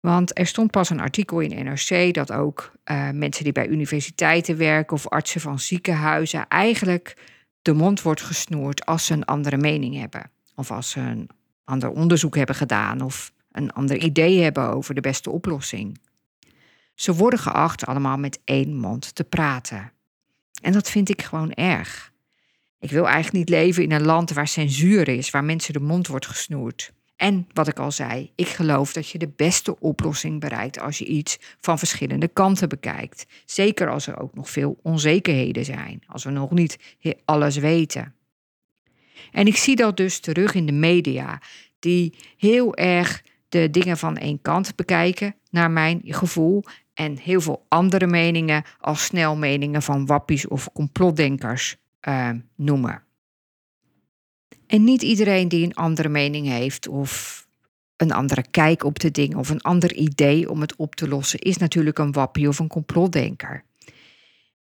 Want 0.00 0.38
er 0.38 0.46
stond 0.46 0.70
pas 0.70 0.90
een 0.90 1.00
artikel 1.00 1.40
in 1.40 1.64
NRC 1.64 2.14
dat 2.14 2.32
ook 2.32 2.72
uh, 2.84 3.10
mensen 3.10 3.44
die 3.44 3.52
bij 3.52 3.68
universiteiten 3.68 4.56
werken 4.56 4.96
of 4.96 5.08
artsen 5.08 5.40
van 5.40 5.58
ziekenhuizen 5.58 6.48
eigenlijk 6.48 7.16
de 7.62 7.72
mond 7.72 8.02
wordt 8.02 8.22
gesnoerd 8.22 8.86
als 8.86 9.06
ze 9.06 9.12
een 9.12 9.24
andere 9.24 9.56
mening 9.56 9.96
hebben. 9.96 10.30
Of 10.54 10.70
als 10.70 10.90
ze 10.90 11.00
een 11.00 11.28
ander 11.64 11.90
onderzoek 11.90 12.36
hebben 12.36 12.54
gedaan 12.54 13.00
of 13.00 13.32
een 13.52 13.72
ander 13.72 13.96
idee 13.96 14.42
hebben 14.42 14.68
over 14.68 14.94
de 14.94 15.00
beste 15.00 15.30
oplossing. 15.30 15.98
Ze 16.94 17.14
worden 17.14 17.38
geacht 17.38 17.86
allemaal 17.86 18.16
met 18.16 18.40
één 18.44 18.76
mond 18.76 19.14
te 19.14 19.24
praten. 19.24 19.92
En 20.62 20.72
dat 20.72 20.90
vind 20.90 21.08
ik 21.08 21.22
gewoon 21.22 21.52
erg. 21.52 22.12
Ik 22.78 22.90
wil 22.90 23.04
eigenlijk 23.04 23.34
niet 23.34 23.48
leven 23.48 23.82
in 23.82 23.92
een 23.92 24.04
land 24.04 24.30
waar 24.30 24.48
censuur 24.48 25.08
is, 25.08 25.30
waar 25.30 25.44
mensen 25.44 25.72
de 25.72 25.80
mond 25.80 26.06
wordt 26.06 26.26
gesnoerd. 26.26 26.92
En 27.16 27.48
wat 27.52 27.68
ik 27.68 27.78
al 27.78 27.92
zei, 27.92 28.30
ik 28.34 28.48
geloof 28.48 28.92
dat 28.92 29.08
je 29.08 29.18
de 29.18 29.32
beste 29.36 29.80
oplossing 29.80 30.40
bereikt 30.40 30.80
als 30.80 30.98
je 30.98 31.04
iets 31.04 31.38
van 31.60 31.78
verschillende 31.78 32.28
kanten 32.28 32.68
bekijkt. 32.68 33.26
Zeker 33.44 33.90
als 33.90 34.06
er 34.06 34.20
ook 34.20 34.34
nog 34.34 34.50
veel 34.50 34.78
onzekerheden 34.82 35.64
zijn, 35.64 36.02
als 36.06 36.24
we 36.24 36.30
nog 36.30 36.50
niet 36.50 36.78
alles 37.24 37.56
weten. 37.56 38.14
En 39.32 39.46
ik 39.46 39.56
zie 39.56 39.76
dat 39.76 39.96
dus 39.96 40.18
terug 40.18 40.54
in 40.54 40.66
de 40.66 40.72
media, 40.72 41.40
die 41.78 42.14
heel 42.36 42.76
erg 42.76 43.22
de 43.48 43.70
dingen 43.70 43.96
van 43.96 44.16
één 44.16 44.42
kant 44.42 44.76
bekijken, 44.76 45.34
naar 45.50 45.70
mijn 45.70 46.00
gevoel. 46.04 46.64
En 46.94 47.18
heel 47.18 47.40
veel 47.40 47.64
andere 47.68 48.06
meningen 48.06 48.64
als 48.80 49.04
snelmeningen 49.04 49.82
van 49.82 50.06
wappies 50.06 50.48
of 50.48 50.72
complotdenkers 50.72 51.76
uh, 52.08 52.30
noemen. 52.56 53.02
En 54.66 54.84
niet 54.84 55.02
iedereen 55.02 55.48
die 55.48 55.64
een 55.64 55.74
andere 55.74 56.08
mening 56.08 56.46
heeft 56.46 56.88
of 56.88 57.42
een 57.96 58.12
andere 58.12 58.44
kijk 58.50 58.84
op 58.84 58.98
de 58.98 59.10
dingen 59.10 59.38
of 59.38 59.48
een 59.48 59.60
ander 59.60 59.94
idee 59.94 60.50
om 60.50 60.60
het 60.60 60.76
op 60.76 60.94
te 60.94 61.08
lossen, 61.08 61.38
is 61.38 61.56
natuurlijk 61.56 61.98
een 61.98 62.12
wappie 62.12 62.48
of 62.48 62.58
een 62.58 62.68
complotdenker. 62.68 63.64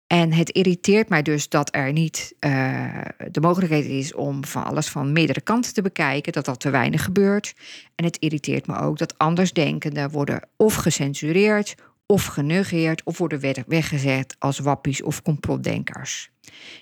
En 0.07 0.33
het 0.33 0.49
irriteert 0.49 1.09
mij 1.09 1.21
dus 1.21 1.49
dat 1.49 1.75
er 1.75 1.91
niet 1.91 2.35
uh, 2.39 3.01
de 3.31 3.41
mogelijkheid 3.41 3.85
is 3.85 4.13
om 4.13 4.45
van 4.45 4.63
alles 4.63 4.87
van 4.87 5.11
meerdere 5.11 5.41
kanten 5.41 5.73
te 5.73 5.81
bekijken, 5.81 6.33
dat 6.33 6.45
dat 6.45 6.59
te 6.59 6.69
weinig 6.69 7.03
gebeurt. 7.03 7.53
En 7.95 8.05
het 8.05 8.17
irriteert 8.17 8.67
me 8.67 8.77
ook 8.77 8.97
dat 8.97 9.17
andersdenkenden 9.17 10.09
worden 10.09 10.41
of 10.55 10.75
gecensureerd, 10.75 11.75
of 12.05 12.25
genegeerd, 12.25 13.03
of 13.03 13.17
worden 13.17 13.65
weggezet 13.67 14.35
als 14.39 14.59
wappies 14.59 15.03
of 15.03 15.21
complotdenkers. 15.21 16.31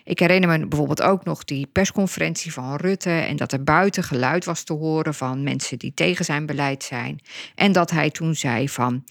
Ik 0.04 0.20
herinner 0.20 0.60
me 0.60 0.68
bijvoorbeeld 0.68 1.02
ook 1.02 1.24
nog 1.24 1.44
die 1.44 1.68
persconferentie 1.68 2.54
van 2.54 2.76
Rutte 2.76 3.10
en 3.10 3.36
dat 3.36 3.52
er 3.52 3.64
buiten 3.64 4.04
geluid 4.04 4.46
was 4.46 4.64
te 4.64 4.74
horen 4.74 5.14
van 5.14 5.44
mensen 5.44 5.80
die 5.80 5.94
tegen 5.94 6.26
zijn 6.26 6.46
beleid 6.46 6.84
zijn. 6.84 7.20
En 7.56 7.72
dat 7.72 7.92
hij 7.92 8.10
toen 8.10 8.36
zei 8.36 8.70
van. 8.70 9.04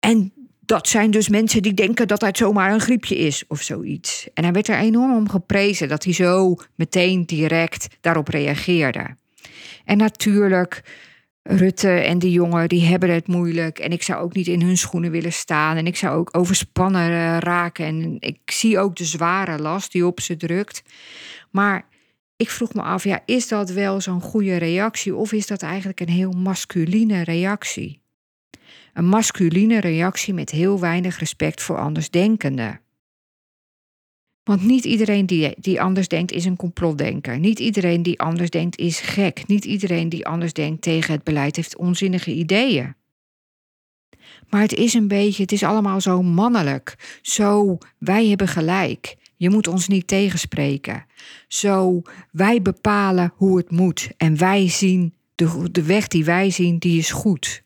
En 0.00 0.32
dat 0.66 0.88
zijn 0.88 1.10
dus 1.10 1.28
mensen 1.28 1.62
die 1.62 1.74
denken 1.74 2.08
dat 2.08 2.20
het 2.20 2.36
zomaar 2.36 2.72
een 2.72 2.80
griepje 2.80 3.16
is 3.16 3.44
of 3.48 3.62
zoiets. 3.62 4.28
En 4.34 4.44
hij 4.44 4.52
werd 4.52 4.68
er 4.68 4.78
enorm 4.78 5.16
om 5.16 5.28
geprezen 5.28 5.88
dat 5.88 6.04
hij 6.04 6.12
zo 6.12 6.56
meteen 6.74 7.26
direct 7.26 7.96
daarop 8.00 8.28
reageerde. 8.28 9.16
En 9.84 9.96
natuurlijk, 9.96 10.82
Rutte 11.48 11.90
en 11.90 12.18
die 12.18 12.30
jongen, 12.30 12.68
die 12.68 12.84
hebben 12.84 13.10
het 13.10 13.26
moeilijk. 13.26 13.78
En 13.78 13.90
ik 13.90 14.02
zou 14.02 14.22
ook 14.22 14.34
niet 14.34 14.46
in 14.46 14.62
hun 14.62 14.76
schoenen 14.76 15.10
willen 15.10 15.32
staan. 15.32 15.76
En 15.76 15.86
ik 15.86 15.96
zou 15.96 16.18
ook 16.18 16.36
overspannen 16.36 17.38
raken. 17.38 17.84
En 17.84 18.16
ik 18.20 18.38
zie 18.44 18.78
ook 18.78 18.96
de 18.96 19.04
zware 19.04 19.58
last 19.58 19.92
die 19.92 20.06
op 20.06 20.20
ze 20.20 20.36
drukt. 20.36 20.82
Maar 21.50 21.88
ik 22.36 22.50
vroeg 22.50 22.74
me 22.74 22.82
af, 22.82 23.04
ja, 23.04 23.22
is 23.24 23.48
dat 23.48 23.70
wel 23.70 24.00
zo'n 24.00 24.20
goede 24.20 24.56
reactie? 24.56 25.14
Of 25.14 25.32
is 25.32 25.46
dat 25.46 25.62
eigenlijk 25.62 26.00
een 26.00 26.08
heel 26.08 26.32
masculine 26.32 27.24
reactie? 27.24 28.00
Een 28.96 29.08
masculine 29.08 29.80
reactie 29.80 30.34
met 30.34 30.50
heel 30.50 30.80
weinig 30.80 31.18
respect 31.18 31.62
voor 31.62 31.78
andersdenkenden. 31.78 32.80
Want 34.42 34.62
niet 34.62 34.84
iedereen 34.84 35.26
die, 35.26 35.54
die 35.58 35.80
anders 35.80 36.08
denkt 36.08 36.32
is 36.32 36.44
een 36.44 36.56
complotdenker. 36.56 37.38
Niet 37.38 37.58
iedereen 37.58 38.02
die 38.02 38.20
anders 38.20 38.50
denkt 38.50 38.78
is 38.78 39.00
gek. 39.00 39.46
Niet 39.46 39.64
iedereen 39.64 40.08
die 40.08 40.26
anders 40.26 40.52
denkt 40.52 40.82
tegen 40.82 41.14
het 41.14 41.24
beleid 41.24 41.56
heeft 41.56 41.76
onzinnige 41.76 42.32
ideeën. 42.32 42.94
Maar 44.48 44.60
het 44.60 44.74
is 44.74 44.94
een 44.94 45.08
beetje, 45.08 45.42
het 45.42 45.52
is 45.52 45.62
allemaal 45.62 46.00
zo 46.00 46.22
mannelijk. 46.22 47.18
Zo, 47.22 47.78
wij 47.98 48.26
hebben 48.26 48.48
gelijk. 48.48 49.16
Je 49.36 49.50
moet 49.50 49.68
ons 49.68 49.88
niet 49.88 50.06
tegenspreken. 50.06 51.06
Zo, 51.48 52.02
wij 52.30 52.62
bepalen 52.62 53.32
hoe 53.34 53.56
het 53.56 53.70
moet. 53.70 54.10
En 54.16 54.38
wij 54.38 54.68
zien, 54.68 55.14
de, 55.34 55.68
de 55.70 55.82
weg 55.82 56.08
die 56.08 56.24
wij 56.24 56.50
zien, 56.50 56.78
die 56.78 56.98
is 56.98 57.10
goed. 57.10 57.64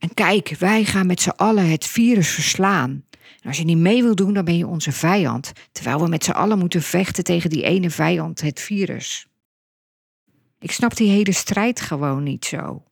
En 0.00 0.14
kijk, 0.14 0.56
wij 0.58 0.84
gaan 0.84 1.06
met 1.06 1.20
z'n 1.20 1.28
allen 1.28 1.70
het 1.70 1.86
virus 1.86 2.28
verslaan. 2.28 3.04
Als 3.42 3.58
je 3.58 3.64
niet 3.64 3.78
mee 3.78 4.02
wil 4.02 4.14
doen, 4.14 4.34
dan 4.34 4.44
ben 4.44 4.56
je 4.56 4.66
onze 4.66 4.92
vijand. 4.92 5.52
Terwijl 5.72 6.00
we 6.00 6.08
met 6.08 6.24
z'n 6.24 6.30
allen 6.30 6.58
moeten 6.58 6.82
vechten 6.82 7.24
tegen 7.24 7.50
die 7.50 7.62
ene 7.62 7.90
vijand, 7.90 8.40
het 8.40 8.60
virus. 8.60 9.26
Ik 10.58 10.70
snap 10.72 10.96
die 10.96 11.10
hele 11.10 11.32
strijd 11.32 11.80
gewoon 11.80 12.22
niet 12.22 12.44
zo. 12.44 12.82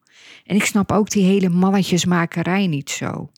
En 0.45 0.57
ik 0.57 0.65
snap 0.65 0.93
ook 0.93 1.11
die 1.11 1.25
hele 1.25 1.49
mannetjesmakerij 1.49 2.67
niet 2.67 2.91
zo. 2.91 3.31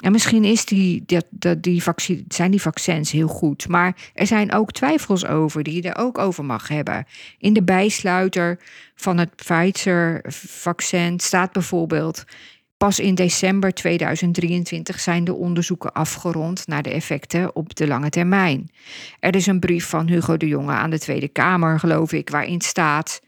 En 0.00 0.12
misschien 0.12 0.44
is 0.44 0.64
die, 0.64 1.04
dat, 1.30 1.62
die 1.62 1.82
vaccin, 1.82 2.24
zijn 2.28 2.50
die 2.50 2.62
vaccins 2.62 3.10
heel 3.10 3.28
goed. 3.28 3.68
Maar 3.68 3.96
er 4.14 4.26
zijn 4.26 4.52
ook 4.52 4.72
twijfels 4.72 5.26
over 5.26 5.62
die 5.62 5.82
je 5.82 5.90
er 5.90 6.02
ook 6.02 6.18
over 6.18 6.44
mag 6.44 6.68
hebben. 6.68 7.06
In 7.38 7.52
de 7.52 7.62
bijsluiter 7.62 8.58
van 8.94 9.18
het 9.18 9.36
Pfizer-vaccin 9.36 11.20
staat 11.20 11.52
bijvoorbeeld. 11.52 12.24
Pas 12.76 13.00
in 13.00 13.14
december 13.14 13.74
2023 13.74 15.00
zijn 15.00 15.24
de 15.24 15.34
onderzoeken 15.34 15.92
afgerond 15.92 16.66
naar 16.66 16.82
de 16.82 16.90
effecten 16.90 17.56
op 17.56 17.74
de 17.74 17.86
lange 17.86 18.10
termijn. 18.10 18.70
Er 19.18 19.36
is 19.36 19.46
een 19.46 19.60
brief 19.60 19.86
van 19.86 20.08
Hugo 20.08 20.36
de 20.36 20.46
Jonge 20.46 20.72
aan 20.72 20.90
de 20.90 20.98
Tweede 20.98 21.28
Kamer, 21.28 21.78
geloof 21.78 22.12
ik, 22.12 22.30
waarin 22.30 22.60
staat. 22.60 23.20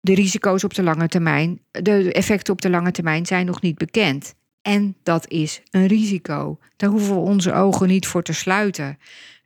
De 0.00 0.14
risico's 0.14 0.64
op 0.64 0.74
de 0.74 0.82
lange 0.82 1.08
termijn, 1.08 1.60
de 1.70 2.12
effecten 2.12 2.52
op 2.52 2.60
de 2.60 2.70
lange 2.70 2.90
termijn 2.90 3.26
zijn 3.26 3.46
nog 3.46 3.60
niet 3.60 3.78
bekend. 3.78 4.34
En 4.66 4.96
dat 5.02 5.28
is 5.28 5.62
een 5.70 5.86
risico. 5.86 6.58
Daar 6.76 6.90
hoeven 6.90 7.14
we 7.14 7.20
onze 7.20 7.52
ogen 7.52 7.88
niet 7.88 8.06
voor 8.06 8.22
te 8.22 8.32
sluiten. 8.32 8.98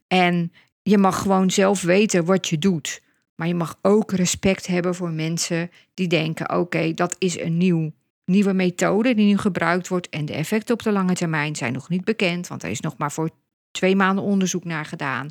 En 0.09 0.53
je 0.83 0.99
mag 0.99 1.23
gewoon 1.23 1.51
zelf 1.51 1.83
weten 1.83 2.25
wat 2.25 2.49
je 2.49 2.59
doet. 2.59 3.03
Maar 3.35 3.49
je 3.49 3.55
mag 3.55 3.79
ook 3.83 4.13
respect 4.13 4.67
hebben 4.67 4.95
voor 4.95 5.11
mensen 5.11 5.71
die 5.95 6.09
denken: 6.09 6.57
oké, 6.57 6.93
dat 6.95 7.17
is 7.19 7.41
een 7.41 7.57
nieuw, 7.57 7.93
nieuwe 8.25 8.53
methode 8.53 9.15
die 9.15 9.27
nu 9.27 9.39
gebruikt 9.39 9.89
wordt. 9.89 10.09
En 10.09 10.25
de 10.25 10.33
effecten 10.33 10.75
op 10.75 10.83
de 10.83 10.93
lange 10.93 11.15
termijn 11.15 11.57
zijn 11.57 11.73
nog 11.73 11.89
niet 11.89 12.05
bekend, 12.05 12.49
want 12.49 12.63
er 12.63 12.71
is 12.71 12.81
nog 12.81 12.97
maar 12.97 13.13
voor 13.13 13.31
twee 13.71 13.97
maanden 13.97 14.25
onderzoek 14.25 14.65
naar 14.65 14.85
gedaan. 14.85 15.31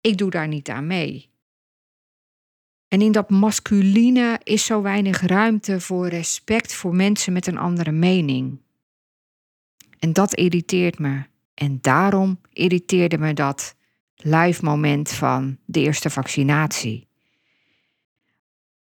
Ik 0.00 0.18
doe 0.18 0.30
daar 0.30 0.48
niet 0.48 0.68
aan 0.68 0.86
mee. 0.86 1.28
En 2.94 3.00
in 3.00 3.12
dat 3.12 3.30
masculine 3.30 4.40
is 4.42 4.64
zo 4.64 4.82
weinig 4.82 5.20
ruimte 5.20 5.80
voor 5.80 6.08
respect 6.08 6.74
voor 6.74 6.94
mensen 6.94 7.32
met 7.32 7.46
een 7.46 7.58
andere 7.58 7.92
mening. 7.92 8.60
En 9.98 10.12
dat 10.12 10.34
irriteert 10.34 10.98
me. 10.98 11.22
En 11.54 11.78
daarom 11.80 12.40
irriteerde 12.52 13.18
me 13.18 13.32
dat 13.32 13.74
live 14.16 14.64
moment 14.64 15.10
van 15.10 15.58
de 15.64 15.80
eerste 15.80 16.10
vaccinatie. 16.10 17.08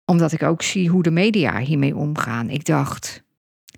Omdat 0.05 0.33
ik 0.33 0.43
ook 0.43 0.63
zie 0.63 0.89
hoe 0.89 1.03
de 1.03 1.11
media 1.11 1.59
hiermee 1.59 1.97
omgaan. 1.97 2.51
Ik 2.51 2.65
dacht, 2.65 3.23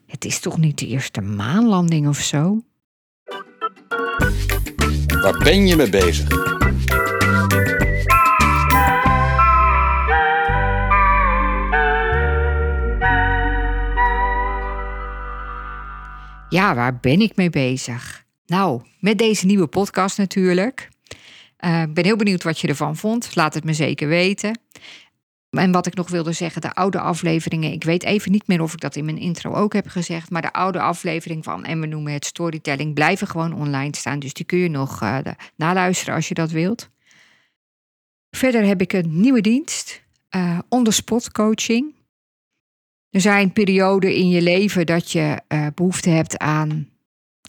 het 0.07 0.25
is 0.25 0.41
toch 0.41 0.59
niet 0.59 0.79
de 0.79 0.87
eerste 0.87 1.21
maanlanding 1.21 2.09
of 2.09 2.19
zo? 2.19 2.63
Waar 5.07 5.39
ben 5.39 5.67
je 5.67 5.77
mee 5.77 5.91
bezig? 5.91 6.54
Ja, 16.55 16.75
waar 16.75 16.99
ben 17.01 17.21
ik 17.21 17.37
mee 17.37 17.51
bezig? 17.51 18.25
Nou, 18.47 18.83
met 19.01 19.19
deze 19.19 19.47
nieuwe 19.47 19.67
podcast 19.67 20.19
natuurlijk. 20.19 20.89
Ik 21.59 21.69
uh, 21.69 21.83
ben 21.89 22.05
heel 22.05 22.17
benieuwd 22.17 22.43
wat 22.43 22.59
je 22.59 22.69
ervan 22.69 22.97
vond. 22.97 23.35
Laat 23.35 23.55
het 23.55 23.65
me 23.65 23.73
zeker 23.73 24.09
weten. 24.09 24.61
En 25.51 25.73
wat 25.73 25.87
ik 25.87 25.95
nog 25.95 26.09
wilde 26.09 26.33
zeggen, 26.33 26.61
de 26.61 26.75
oude 26.75 27.01
afleveringen. 27.01 27.73
Ik 27.73 27.85
weet 27.85 28.03
even 28.03 28.33
niet 28.33 28.47
meer 28.47 28.63
of 28.63 28.73
ik 28.73 28.81
dat 28.81 28.97
in 28.97 29.05
mijn 29.05 29.19
intro 29.19 29.53
ook 29.55 29.73
heb 29.73 29.87
gezegd. 29.87 30.31
Maar 30.31 30.43
de 30.43 30.53
oude 30.53 30.81
aflevering 30.81 31.45
van 31.45 31.65
En 31.65 31.81
we 31.81 31.87
noemen 31.87 32.13
het 32.13 32.25
storytelling 32.25 32.95
blijven 32.95 33.27
gewoon 33.27 33.55
online 33.55 33.97
staan. 33.97 34.19
Dus 34.19 34.33
die 34.33 34.45
kun 34.47 34.59
je 34.59 34.69
nog 34.69 35.03
uh, 35.03 35.19
naluisteren 35.57 36.15
als 36.15 36.29
je 36.29 36.35
dat 36.35 36.51
wilt. 36.51 36.91
Verder 38.31 38.67
heb 38.67 38.81
ik 38.81 38.93
een 38.93 39.21
nieuwe 39.21 39.41
dienst. 39.41 40.03
Uh, 40.37 40.59
on-the-spot 40.69 41.33
coaching. 41.33 41.95
Er 43.15 43.21
zijn 43.21 43.53
perioden 43.53 44.15
in 44.15 44.29
je 44.29 44.43
leven 44.43 44.87
dat 44.87 45.13
je 45.13 45.41
uh, 45.49 45.67
behoefte 45.75 46.11
hebt 46.11 46.39
aan 46.39 46.89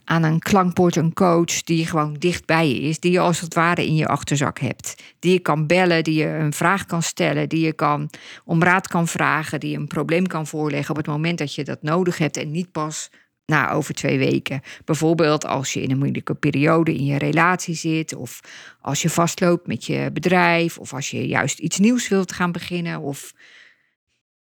aan 0.04 0.22
een 0.22 0.38
klankbord, 0.38 0.96
een 0.96 1.12
coach 1.12 1.62
die 1.62 1.86
gewoon 1.86 2.14
dicht 2.14 2.46
bij 2.46 2.68
je 2.68 2.80
is, 2.80 3.00
die 3.00 3.12
je 3.12 3.18
als 3.18 3.40
het 3.40 3.54
ware 3.54 3.86
in 3.86 3.94
je 3.94 4.06
achterzak 4.06 4.58
hebt. 4.58 5.02
Die 5.18 5.32
je 5.32 5.38
kan 5.38 5.66
bellen, 5.66 6.04
die 6.04 6.14
je 6.14 6.26
een 6.26 6.52
vraag 6.52 6.84
kan 6.84 7.02
stellen, 7.02 7.48
die 7.48 7.64
je 7.64 7.72
kan 7.72 8.10
om 8.44 8.62
raad 8.62 8.88
kan 8.88 9.08
vragen, 9.08 9.60
die 9.60 9.70
je 9.70 9.76
een 9.76 9.86
probleem 9.86 10.26
kan 10.26 10.46
voorleggen 10.46 10.90
op 10.90 10.96
het 10.96 11.06
moment 11.06 11.38
dat 11.38 11.54
je 11.54 11.64
dat 11.64 11.82
nodig 11.82 12.18
hebt 12.18 12.36
en 12.36 12.50
niet 12.50 12.72
pas 12.72 13.10
na 13.46 13.70
over 13.70 13.94
twee 13.94 14.18
weken. 14.18 14.60
Bijvoorbeeld 14.84 15.46
als 15.46 15.72
je 15.72 15.82
in 15.82 15.90
een 15.90 15.98
moeilijke 15.98 16.34
periode 16.34 16.94
in 16.94 17.04
je 17.04 17.18
relatie 17.18 17.74
zit, 17.74 18.14
of 18.14 18.40
als 18.80 19.02
je 19.02 19.10
vastloopt 19.10 19.66
met 19.66 19.84
je 19.84 20.10
bedrijf, 20.12 20.78
of 20.78 20.94
als 20.94 21.10
je 21.10 21.26
juist 21.26 21.58
iets 21.58 21.78
nieuws 21.78 22.08
wilt 22.08 22.32
gaan 22.32 22.52
beginnen, 22.52 23.00
of 23.00 23.32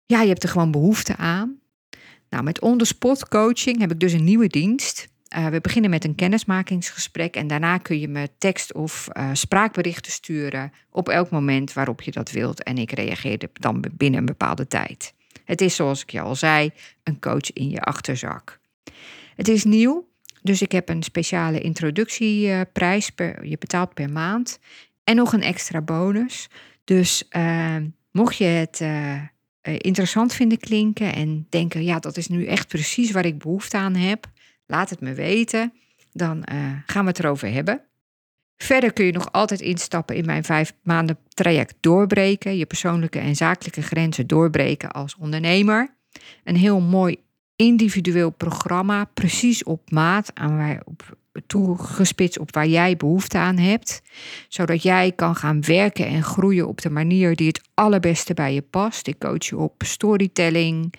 ja, 0.10 0.22
je 0.22 0.28
hebt 0.28 0.44
er 0.44 0.50
gewoon 0.50 0.72
behoefte 0.72 1.16
aan. 1.16 1.60
Nou, 2.30 2.44
met 2.44 2.62
on-the-spot 2.62 3.28
coaching 3.28 3.80
heb 3.80 3.92
ik 3.92 4.00
dus 4.00 4.14
een 4.14 4.24
nieuwe 4.24 4.48
dienst. 4.48 5.08
Uh, 5.38 5.48
we 5.48 5.62
beginnen 5.62 5.90
met 5.90 6.04
een 6.04 6.16
kennismakingsgesprek 6.16 7.36
en 7.36 7.48
daarna 7.48 7.78
kun 7.78 8.00
je 8.00 8.08
me 8.08 8.30
tekst- 8.38 8.74
of 8.74 9.08
uh, 9.14 9.30
spraakberichten 9.34 10.12
sturen 10.12 10.72
op 10.92 11.10
elk 11.10 11.30
moment 11.30 11.74
waarop 11.74 12.02
je 12.02 12.12
dat 12.12 12.32
wilt. 12.32 12.64
En 12.64 12.78
ik 12.78 12.92
reageer 12.92 13.50
dan 13.54 13.84
binnen 13.92 14.20
een 14.20 14.26
bepaalde 14.26 14.68
tijd. 14.68 15.14
Het 15.46 15.62
is 15.62 15.76
zoals 15.76 16.02
ik 16.02 16.12
je 16.12 16.22
al 16.22 16.36
zei, 16.36 16.72
een 17.04 17.20
coach 17.20 17.54
in 17.54 17.70
je 17.70 17.82
achterzak. 17.82 18.60
Het 19.36 19.48
is 19.48 19.64
nieuw, 19.64 20.08
dus 20.42 20.62
ik 20.62 20.72
heb 20.72 20.90
een 20.90 21.04
speciale 21.04 21.62
introductieprijs. 21.62 23.10
Per, 23.10 23.46
je 23.46 23.58
betaalt 23.58 23.94
per 23.94 24.12
maand. 24.12 24.60
En 25.04 25.16
nog 25.16 25.34
een 25.34 25.44
extra 25.44 25.82
bonus. 25.82 26.50
Dus 26.84 27.24
uh, 27.32 27.76
mocht 28.12 28.38
je 28.38 28.46
het 28.46 28.82
interessant 29.78 30.34
vinden 30.34 30.58
klinken 30.58 31.14
en 31.14 31.48
denken, 31.50 31.84
ja, 31.84 32.00
dat 32.00 32.18
is 32.18 32.28
nu 32.28 32.46
echt 32.46 32.68
precies 32.68 33.12
waar 33.12 33.26
ik 33.26 33.40
behoefte 33.40 33.78
aan 33.78 33.96
heb 33.96 34.28
Laat 34.70 34.90
het 34.90 35.02
me 35.02 35.14
weten. 35.14 35.74
Dan 36.14 36.38
uh, 36.52 36.72
gaan 36.86 37.04
we 37.04 37.10
het 37.10 37.20
erover 37.20 37.52
hebben. 37.52 37.82
Verder 38.58 38.94
kun 38.94 39.06
je 39.06 39.12
nog 39.12 39.32
altijd 39.32 39.62
instappen 39.62 40.16
in 40.16 40.26
mijn 40.26 40.44
vijf 40.44 40.74
maanden 40.84 41.18
traject 41.30 41.76
doorbreken. 41.80 42.58
Je 42.58 42.66
persoonlijke 42.66 43.20
en 43.20 43.36
zakelijke 43.36 43.82
grenzen 43.82 44.28
doorbreken 44.28 44.92
als 44.92 45.16
ondernemer. 45.16 45.96
Een 46.44 46.56
heel 46.56 46.80
mooi 46.80 47.18
individueel 47.56 48.30
programma, 48.30 49.06
precies 49.06 49.64
op 49.64 49.92
maat, 49.92 50.32
aan 50.34 50.58
waar, 50.58 50.82
op, 50.86 51.18
toegespitst 51.48 52.40
op 52.40 52.54
waar 52.54 52.68
jij 52.68 52.98
behoefte 52.98 53.38
aan 53.38 53.58
hebt. 53.58 54.02
Zodat 54.48 54.84
jij 54.84 55.12
kan 55.12 55.36
gaan 55.36 55.62
werken 55.62 56.08
en 56.08 56.24
groeien 56.24 56.68
op 56.68 56.82
de 56.82 56.90
manier 56.90 57.36
die 57.36 57.48
het 57.48 57.62
allerbeste 57.74 58.34
bij 58.34 58.54
je 58.54 58.62
past. 58.62 59.08
Ik 59.08 59.20
coach 59.20 59.46
je 59.46 59.58
op 59.58 59.74
storytelling, 59.86 60.94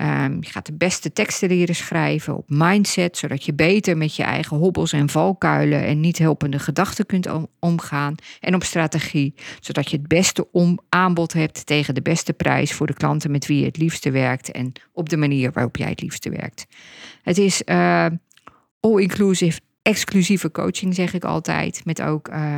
Um, 0.00 0.36
je 0.40 0.50
gaat 0.50 0.66
de 0.66 0.72
beste 0.72 1.12
teksten 1.12 1.48
leren 1.48 1.74
schrijven 1.74 2.36
op 2.36 2.44
mindset, 2.48 3.16
zodat 3.16 3.44
je 3.44 3.54
beter 3.54 3.96
met 3.96 4.16
je 4.16 4.22
eigen 4.22 4.56
hobbels 4.56 4.92
en 4.92 5.08
valkuilen 5.08 5.84
en 5.84 6.00
niet 6.00 6.18
helpende 6.18 6.58
gedachten 6.58 7.06
kunt 7.06 7.28
omgaan. 7.58 8.14
En 8.40 8.54
op 8.54 8.64
strategie, 8.64 9.34
zodat 9.60 9.90
je 9.90 9.96
het 9.96 10.08
beste 10.08 10.50
om 10.52 10.78
aanbod 10.88 11.32
hebt 11.32 11.66
tegen 11.66 11.94
de 11.94 12.02
beste 12.02 12.32
prijs 12.32 12.72
voor 12.72 12.86
de 12.86 12.94
klanten 12.94 13.30
met 13.30 13.46
wie 13.46 13.58
je 13.58 13.66
het 13.66 13.76
liefste 13.76 14.10
werkt 14.10 14.50
en 14.50 14.72
op 14.92 15.08
de 15.08 15.16
manier 15.16 15.52
waarop 15.52 15.76
jij 15.76 15.88
het 15.88 16.00
liefste 16.00 16.30
werkt. 16.30 16.66
Het 17.22 17.38
is 17.38 17.62
uh, 17.66 18.06
all-inclusive, 18.80 19.60
exclusieve 19.88 20.50
coaching, 20.50 20.94
zeg 20.94 21.14
ik 21.14 21.24
altijd, 21.24 21.84
met 21.84 22.02
ook 22.02 22.28
uh, 22.28 22.56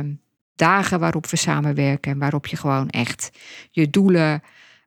dagen 0.55 0.99
waarop 0.99 1.27
we 1.27 1.37
samenwerken 1.37 2.11
en 2.11 2.17
waarop 2.17 2.47
je 2.47 2.55
gewoon 2.55 2.89
echt 2.89 3.31
je 3.71 3.89
doelen 3.89 4.43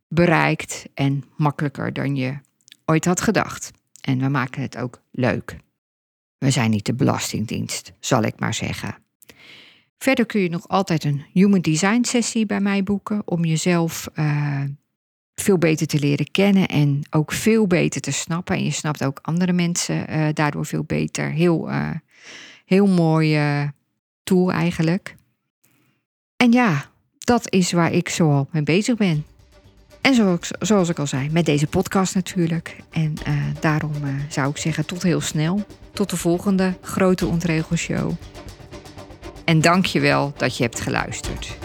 bereikt 0.09 0.87
en 0.95 1.25
makkelijker 1.37 1.93
dan 1.93 2.17
je 2.17 2.39
ooit 2.85 3.05
had 3.05 3.21
gedacht. 3.21 3.71
En 4.01 4.19
we 4.19 4.29
maken 4.29 4.63
het 4.63 4.77
ook 4.77 5.01
leuk. 5.11 5.57
We 6.39 6.51
zijn 6.51 6.71
niet 6.71 6.87
de 6.87 6.95
Belastingdienst, 6.95 7.93
zal 8.01 8.23
ik 8.23 8.41
maar 8.41 8.55
zeggen. 8.55 8.95
Verder 9.99 10.27
kun 10.27 10.41
je 10.41 10.49
nog 10.49 10.69
altijd 10.69 11.05
een 11.05 11.25
Human 11.33 11.61
Design 11.61 12.05
sessie 12.05 12.47
bij 12.47 12.61
mij 12.61 12.83
boeken 12.83 13.23
om 13.25 13.45
jezelf 13.45 14.09
uh, 14.15 14.63
veel 15.35 15.59
beter 15.59 15.87
te 15.87 15.99
leren 15.99 16.31
kennen 16.31 16.69
en 16.69 17.01
ook 17.11 17.33
veel 17.33 17.67
beter 17.67 18.01
te 18.01 18.11
snappen. 18.11 18.57
En 18.57 18.65
je 18.65 18.71
snapt 18.71 19.05
ook 19.05 19.19
andere 19.23 19.53
mensen 19.53 20.11
uh, 20.11 20.27
daardoor 20.33 20.67
veel 20.67 20.85
beter. 20.85 21.31
Heel, 21.31 21.71
uh, 21.71 21.91
heel 22.65 22.87
mooi 22.87 23.39
tool 24.23 24.53
eigenlijk. 24.53 25.17
En 26.37 26.53
ja, 26.53 26.91
dat 27.19 27.53
is 27.53 27.73
waar 27.73 27.93
ik 27.93 28.09
zoal 28.09 28.49
mee 28.51 28.63
bezig 28.63 28.97
ben. 28.97 29.25
En 30.05 30.15
zoals, 30.15 30.51
zoals 30.59 30.89
ik 30.89 30.99
al 30.99 31.07
zei, 31.07 31.29
met 31.31 31.47
deze 31.47 31.67
podcast 31.67 32.15
natuurlijk. 32.15 32.77
En 32.91 33.15
uh, 33.29 33.35
daarom 33.61 33.93
uh, 34.05 34.15
zou 34.29 34.51
ik 34.51 34.57
zeggen 34.57 34.87
tot 34.87 35.03
heel 35.03 35.21
snel. 35.21 35.67
Tot 35.93 36.11
de 36.11 36.17
volgende 36.17 36.75
Grote 36.81 37.27
Ontregelshow. 37.27 38.13
En 39.45 39.61
dank 39.61 39.87
je 39.87 40.01
wel 40.01 40.33
dat 40.37 40.57
je 40.57 40.63
hebt 40.63 40.81
geluisterd. 40.81 41.57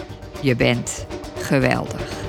Je 0.41 0.55
bent 0.55 1.05
geweldig. 1.37 2.28